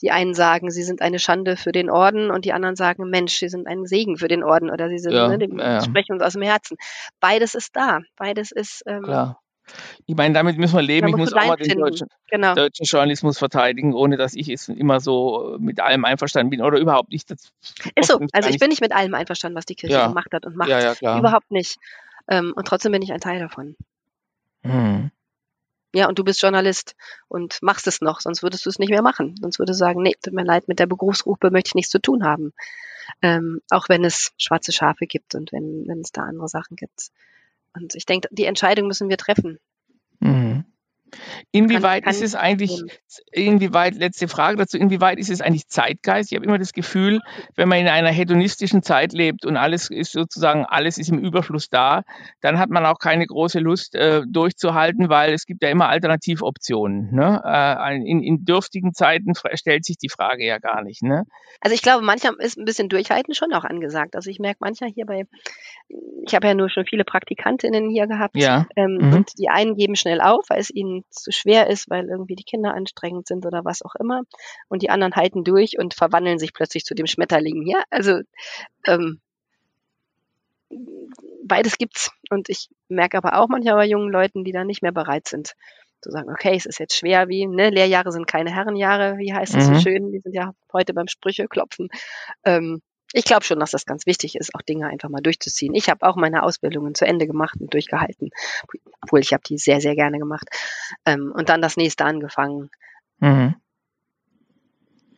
Die 0.00 0.10
einen 0.10 0.34
sagen, 0.34 0.70
sie 0.70 0.82
sind 0.82 1.02
eine 1.02 1.18
Schande 1.18 1.56
für 1.56 1.72
den 1.72 1.90
Orden 1.90 2.30
und 2.30 2.46
die 2.46 2.52
anderen 2.52 2.76
sagen, 2.76 3.08
Mensch, 3.10 3.36
sie 3.36 3.48
sind 3.48 3.66
ein 3.66 3.84
Segen 3.84 4.16
für 4.16 4.28
den 4.28 4.42
Orden 4.42 4.70
oder 4.70 4.88
sie 4.88 4.98
sind, 4.98 5.12
ja, 5.12 5.28
ne, 5.28 5.38
die 5.38 5.54
ja. 5.54 5.82
sprechen 5.82 6.12
uns 6.12 6.22
aus 6.22 6.32
dem 6.32 6.42
Herzen. 6.42 6.78
Beides 7.20 7.54
ist 7.54 7.76
da. 7.76 8.00
Beides 8.16 8.52
ist 8.52 8.82
ähm, 8.86 9.02
Klar. 9.02 9.40
Ich 10.06 10.14
meine, 10.14 10.34
damit 10.34 10.58
müssen 10.58 10.74
wir 10.74 10.82
leben. 10.82 11.08
Ich 11.08 11.16
muss 11.16 11.32
auch 11.32 11.46
mal 11.46 11.56
den 11.56 11.78
deutschen, 11.78 12.08
genau. 12.30 12.54
deutschen, 12.54 12.84
Journalismus 12.84 13.38
verteidigen, 13.38 13.94
ohne 13.94 14.16
dass 14.16 14.34
ich 14.34 14.48
es 14.48 14.68
immer 14.68 15.00
so 15.00 15.56
mit 15.58 15.80
allem 15.80 16.04
einverstanden 16.04 16.50
bin 16.50 16.62
oder 16.62 16.78
überhaupt 16.78 17.10
nicht. 17.10 17.30
Das 17.30 17.52
ist 17.94 18.08
so. 18.08 18.20
Also 18.32 18.48
ich 18.48 18.58
bin 18.58 18.68
nicht 18.68 18.80
mit 18.80 18.92
allem 18.92 19.14
einverstanden, 19.14 19.56
was 19.56 19.66
die 19.66 19.74
Kirche 19.74 19.96
ja. 19.96 20.08
gemacht 20.08 20.32
hat 20.32 20.46
und 20.46 20.56
macht. 20.56 20.68
Ja, 20.68 20.94
ja. 21.00 21.18
Überhaupt 21.18 21.50
nicht. 21.50 21.76
Ähm, 22.28 22.52
und 22.56 22.66
trotzdem 22.66 22.92
bin 22.92 23.02
ich 23.02 23.12
ein 23.12 23.20
Teil 23.20 23.40
davon. 23.40 23.76
Hm. 24.62 25.10
Ja, 25.94 26.08
und 26.08 26.18
du 26.18 26.24
bist 26.24 26.42
Journalist 26.42 26.94
und 27.28 27.58
machst 27.62 27.86
es 27.86 28.00
noch, 28.00 28.20
sonst 28.20 28.42
würdest 28.42 28.66
du 28.66 28.70
es 28.70 28.78
nicht 28.78 28.90
mehr 28.90 29.02
machen. 29.02 29.34
Sonst 29.40 29.58
würdest 29.58 29.80
du 29.80 29.84
sagen, 29.84 30.02
nee, 30.02 30.14
tut 30.22 30.34
mir 30.34 30.44
leid, 30.44 30.68
mit 30.68 30.78
der 30.78 30.86
Berufsgruppe 30.86 31.50
möchte 31.50 31.68
ich 31.68 31.74
nichts 31.74 31.90
zu 31.90 32.00
tun 32.00 32.24
haben. 32.24 32.52
Ähm, 33.22 33.62
auch 33.70 33.88
wenn 33.88 34.04
es 34.04 34.32
schwarze 34.36 34.72
Schafe 34.72 35.06
gibt 35.06 35.34
und 35.34 35.52
wenn, 35.52 35.84
wenn 35.86 36.00
es 36.00 36.12
da 36.12 36.22
andere 36.22 36.48
Sachen 36.48 36.76
gibt. 36.76 37.10
Und 37.76 37.94
ich 37.94 38.06
denke, 38.06 38.28
die 38.32 38.44
Entscheidung 38.44 38.86
müssen 38.86 39.08
wir 39.08 39.18
treffen. 39.18 39.58
Mhm. 40.20 40.64
Inwieweit 41.52 42.04
kann, 42.04 42.12
kann 42.12 42.22
ist 42.22 42.22
es 42.22 42.34
eigentlich, 42.34 42.82
inwieweit, 43.32 43.94
letzte 43.94 44.28
Frage 44.28 44.56
dazu, 44.56 44.76
inwieweit 44.76 45.18
ist 45.18 45.30
es 45.30 45.40
eigentlich 45.40 45.68
Zeitgeist? 45.68 46.32
Ich 46.32 46.36
habe 46.36 46.46
immer 46.46 46.58
das 46.58 46.72
Gefühl, 46.72 47.20
wenn 47.54 47.68
man 47.68 47.78
in 47.78 47.88
einer 47.88 48.10
hedonistischen 48.10 48.82
Zeit 48.82 49.12
lebt 49.12 49.44
und 49.44 49.56
alles 49.56 49.90
ist 49.90 50.12
sozusagen, 50.12 50.64
alles 50.64 50.98
ist 50.98 51.08
im 51.08 51.18
Überfluss 51.18 51.68
da, 51.68 52.02
dann 52.40 52.58
hat 52.58 52.70
man 52.70 52.86
auch 52.86 52.98
keine 52.98 53.26
große 53.26 53.58
Lust 53.60 53.94
äh, 53.94 54.22
durchzuhalten, 54.28 55.08
weil 55.08 55.32
es 55.32 55.46
gibt 55.46 55.62
ja 55.62 55.70
immer 55.70 55.88
Alternativoptionen. 55.88 57.14
Ne? 57.14 57.42
Äh, 57.44 57.96
in, 57.96 58.22
in 58.22 58.44
dürftigen 58.44 58.92
Zeiten 58.94 59.32
stellt 59.54 59.84
sich 59.84 59.98
die 59.98 60.08
Frage 60.08 60.44
ja 60.44 60.58
gar 60.58 60.82
nicht. 60.82 61.02
Ne? 61.02 61.24
Also 61.60 61.74
ich 61.74 61.82
glaube, 61.82 62.04
manchmal 62.04 62.34
ist 62.38 62.58
ein 62.58 62.64
bisschen 62.64 62.88
Durchhalten 62.88 63.34
schon 63.34 63.52
auch 63.52 63.64
angesagt. 63.64 64.14
Also 64.16 64.30
ich 64.30 64.38
merke 64.38 64.58
manchmal 64.60 64.90
hier 64.90 65.06
bei, 65.06 65.24
ich 66.26 66.34
habe 66.34 66.46
ja 66.46 66.54
nur 66.54 66.68
schon 66.68 66.84
viele 66.84 67.04
Praktikantinnen 67.04 67.90
hier 67.90 68.06
gehabt 68.06 68.36
ja. 68.36 68.66
ähm, 68.76 68.98
mhm. 69.00 69.12
und 69.12 69.30
die 69.38 69.48
einen 69.48 69.74
geben 69.76 69.96
schnell 69.96 70.20
auf, 70.20 70.44
weil 70.48 70.60
es 70.60 70.70
ihnen 70.70 71.04
zu 71.10 71.32
schwer 71.32 71.68
ist, 71.68 71.88
weil 71.88 72.08
irgendwie 72.08 72.36
die 72.36 72.44
Kinder 72.44 72.74
anstrengend 72.74 73.26
sind 73.26 73.46
oder 73.46 73.64
was 73.64 73.82
auch 73.82 73.94
immer. 73.96 74.22
Und 74.68 74.82
die 74.82 74.90
anderen 74.90 75.14
halten 75.14 75.44
durch 75.44 75.78
und 75.78 75.94
verwandeln 75.94 76.38
sich 76.38 76.52
plötzlich 76.52 76.84
zu 76.84 76.94
dem 76.94 77.06
Schmetterling. 77.06 77.66
Ja, 77.66 77.82
also 77.90 78.20
ähm, 78.86 79.20
beides 81.44 81.78
gibt's. 81.78 82.10
Und 82.30 82.48
ich 82.48 82.68
merke 82.88 83.18
aber 83.18 83.38
auch 83.38 83.48
manchmal 83.48 83.74
bei 83.74 83.86
jungen 83.86 84.10
Leuten, 84.10 84.44
die 84.44 84.52
da 84.52 84.64
nicht 84.64 84.82
mehr 84.82 84.92
bereit 84.92 85.28
sind, 85.28 85.54
zu 86.00 86.10
sagen, 86.10 86.30
okay, 86.30 86.54
es 86.56 86.66
ist 86.66 86.78
jetzt 86.78 86.96
schwer, 86.96 87.28
wie, 87.28 87.46
ne, 87.46 87.70
Lehrjahre 87.70 88.12
sind 88.12 88.26
keine 88.26 88.54
Herrenjahre, 88.54 89.18
wie 89.18 89.32
heißt 89.32 89.54
das 89.54 89.68
mhm. 89.68 89.74
so 89.74 89.80
schön, 89.80 90.12
die 90.12 90.20
sind 90.20 90.34
ja 90.34 90.52
heute 90.72 90.94
beim 90.94 91.08
Sprüche 91.08 91.48
klopfen. 91.48 91.88
Ähm, 92.44 92.82
ich 93.16 93.24
glaube 93.24 93.44
schon, 93.44 93.58
dass 93.58 93.70
das 93.70 93.86
ganz 93.86 94.04
wichtig 94.04 94.36
ist, 94.36 94.54
auch 94.54 94.60
Dinge 94.60 94.88
einfach 94.88 95.08
mal 95.08 95.22
durchzuziehen. 95.22 95.74
Ich 95.74 95.88
habe 95.88 96.06
auch 96.06 96.16
meine 96.16 96.42
Ausbildungen 96.42 96.94
zu 96.94 97.06
Ende 97.06 97.26
gemacht 97.26 97.58
und 97.58 97.72
durchgehalten, 97.72 98.28
obwohl 99.00 99.20
ich 99.20 99.32
habe 99.32 99.42
die 99.42 99.56
sehr, 99.56 99.80
sehr 99.80 99.94
gerne 99.94 100.18
gemacht. 100.18 100.46
Ähm, 101.06 101.32
und 101.34 101.48
dann 101.48 101.62
das 101.62 101.78
nächste 101.78 102.04
angefangen. 102.04 102.68
Mhm. 103.20 103.54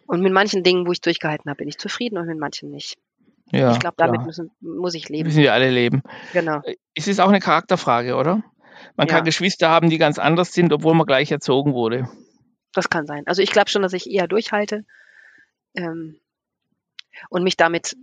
Und 0.06 0.22
mit 0.22 0.32
manchen 0.32 0.62
Dingen, 0.62 0.86
wo 0.86 0.92
ich 0.92 1.00
durchgehalten 1.00 1.50
habe, 1.50 1.58
bin 1.58 1.68
ich 1.68 1.76
zufrieden 1.76 2.18
und 2.18 2.26
mit 2.28 2.38
manchen 2.38 2.70
nicht. 2.70 2.98
Ja, 3.50 3.72
ich 3.72 3.80
glaube, 3.80 3.96
damit 3.98 4.24
müssen, 4.24 4.52
muss 4.60 4.94
ich 4.94 5.08
leben. 5.08 5.26
Müssen 5.26 5.42
wir 5.42 5.52
alle 5.52 5.70
leben. 5.70 6.02
Genau. 6.32 6.62
Es 6.94 7.08
ist 7.08 7.20
auch 7.20 7.28
eine 7.28 7.40
Charakterfrage, 7.40 8.14
oder? 8.14 8.44
Man 8.94 9.08
kann 9.08 9.24
Geschwister 9.24 9.70
haben, 9.70 9.90
die 9.90 9.98
ganz 9.98 10.20
anders 10.20 10.52
sind, 10.52 10.72
obwohl 10.72 10.94
man 10.94 11.06
gleich 11.06 11.32
erzogen 11.32 11.74
wurde. 11.74 12.08
Das 12.72 12.90
kann 12.90 13.06
sein. 13.06 13.26
Also 13.26 13.42
ich 13.42 13.50
glaube 13.50 13.70
schon, 13.70 13.82
dass 13.82 13.92
ich 13.92 14.08
eher 14.08 14.28
durchhalte. 14.28 14.84
Ähm, 15.74 16.20
und 17.30 17.42
mich 17.42 17.56
damit 17.56 17.96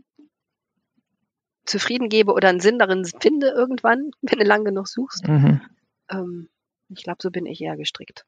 zufrieden 1.66 2.10
gebe 2.10 2.34
oder 2.34 2.50
einen 2.50 2.60
Sinn 2.60 2.80
darin 2.80 3.06
finde 3.20 3.48
irgendwann, 3.48 4.12
wenn 4.22 4.40
du 4.40 4.46
lang 4.46 4.64
genug 4.64 4.88
suchst. 4.88 5.28
Mhm. 5.28 5.62
Ähm, 6.10 6.50
ich 6.90 7.04
glaube, 7.04 7.18
so 7.22 7.32
bin 7.32 7.46
ich 7.46 7.62
eher 7.62 7.78
gestrickt. 7.78 8.26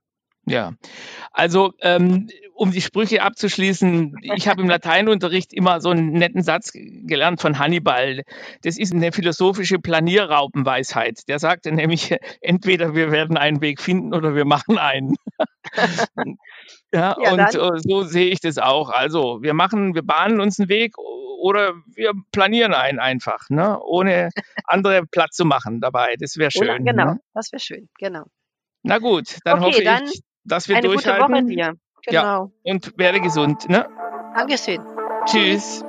Ja, 0.50 0.74
also 1.34 1.74
ähm, 1.82 2.30
um 2.54 2.72
die 2.72 2.82
Sprüche 2.82 3.22
abzuschließen, 3.22 4.16
ich 4.22 4.48
habe 4.48 4.62
im 4.62 4.70
Lateinunterricht 4.70 5.52
immer 5.52 5.82
so 5.82 5.90
einen 5.90 6.14
netten 6.14 6.42
Satz 6.42 6.72
gelernt 6.74 7.42
von 7.42 7.60
Hannibal. 7.60 8.24
Das 8.62 8.78
ist 8.78 8.94
eine 8.94 9.12
philosophische 9.12 9.78
Planierraupenweisheit. 9.78 11.28
Der 11.28 11.40
sagte 11.40 11.74
nämlich, 11.74 12.16
entweder 12.42 12.96
wir 12.96 13.12
werden 13.12 13.36
einen 13.36 13.62
Weg 13.62 13.82
finden 13.82 14.14
oder 14.14 14.36
wir 14.36 14.46
machen 14.46 14.78
einen. 14.78 15.16
ja, 16.98 17.16
ja, 17.22 17.32
und 17.32 17.38
dann. 17.38 17.80
so 17.80 18.04
sehe 18.04 18.28
ich 18.28 18.40
das 18.40 18.58
auch. 18.58 18.90
Also 18.90 19.42
wir 19.42 19.54
machen, 19.54 19.96
wir 19.96 20.04
bahnen 20.04 20.42
uns 20.42 20.60
einen 20.60 20.70
Weg 20.70 20.98
oder 20.98 21.74
wir 21.94 22.14
planieren 22.32 22.74
einen 22.74 23.00
einfach, 23.00 23.50
ne? 23.50 23.80
ohne 23.82 24.30
andere 24.66 25.06
Platz 25.12 25.36
zu 25.36 25.46
machen 25.46 25.80
dabei. 25.80 26.16
Das 26.20 26.38
wäre 26.38 26.52
schön. 26.52 26.64
Oder, 26.64 26.80
genau, 26.80 27.06
ne? 27.06 27.20
das 27.34 27.52
wäre 27.52 27.60
schön, 27.60 27.90
genau. 28.00 28.24
Na 28.84 28.98
gut, 28.98 29.38
dann 29.44 29.60
okay, 29.60 29.66
hoffe 29.66 29.84
dann 29.84 30.06
ich, 30.06 30.22
dass 30.44 30.68
wir 30.68 30.78
eine 30.78 30.88
durchhalten. 30.88 31.28
Gute 31.28 31.44
Woche 31.44 31.46
dir. 31.46 31.74
Genau. 32.06 32.52
Ja, 32.64 32.74
und 32.74 32.98
werde 32.98 33.20
gesund. 33.20 33.68
Ne? 33.70 33.88
Dankeschön. 34.36 34.82
Tschüss. 35.26 35.84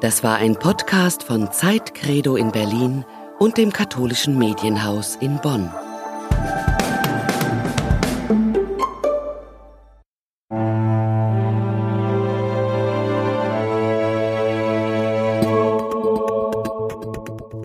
Das 0.00 0.22
war 0.22 0.36
ein 0.36 0.56
Podcast 0.56 1.22
von 1.22 1.50
Zeit 1.50 1.94
Credo 1.94 2.36
in 2.36 2.52
Berlin 2.52 3.04
und 3.38 3.56
dem 3.56 3.72
katholischen 3.72 4.36
Medienhaus 4.38 5.16
in 5.16 5.40
Bonn. 5.40 5.72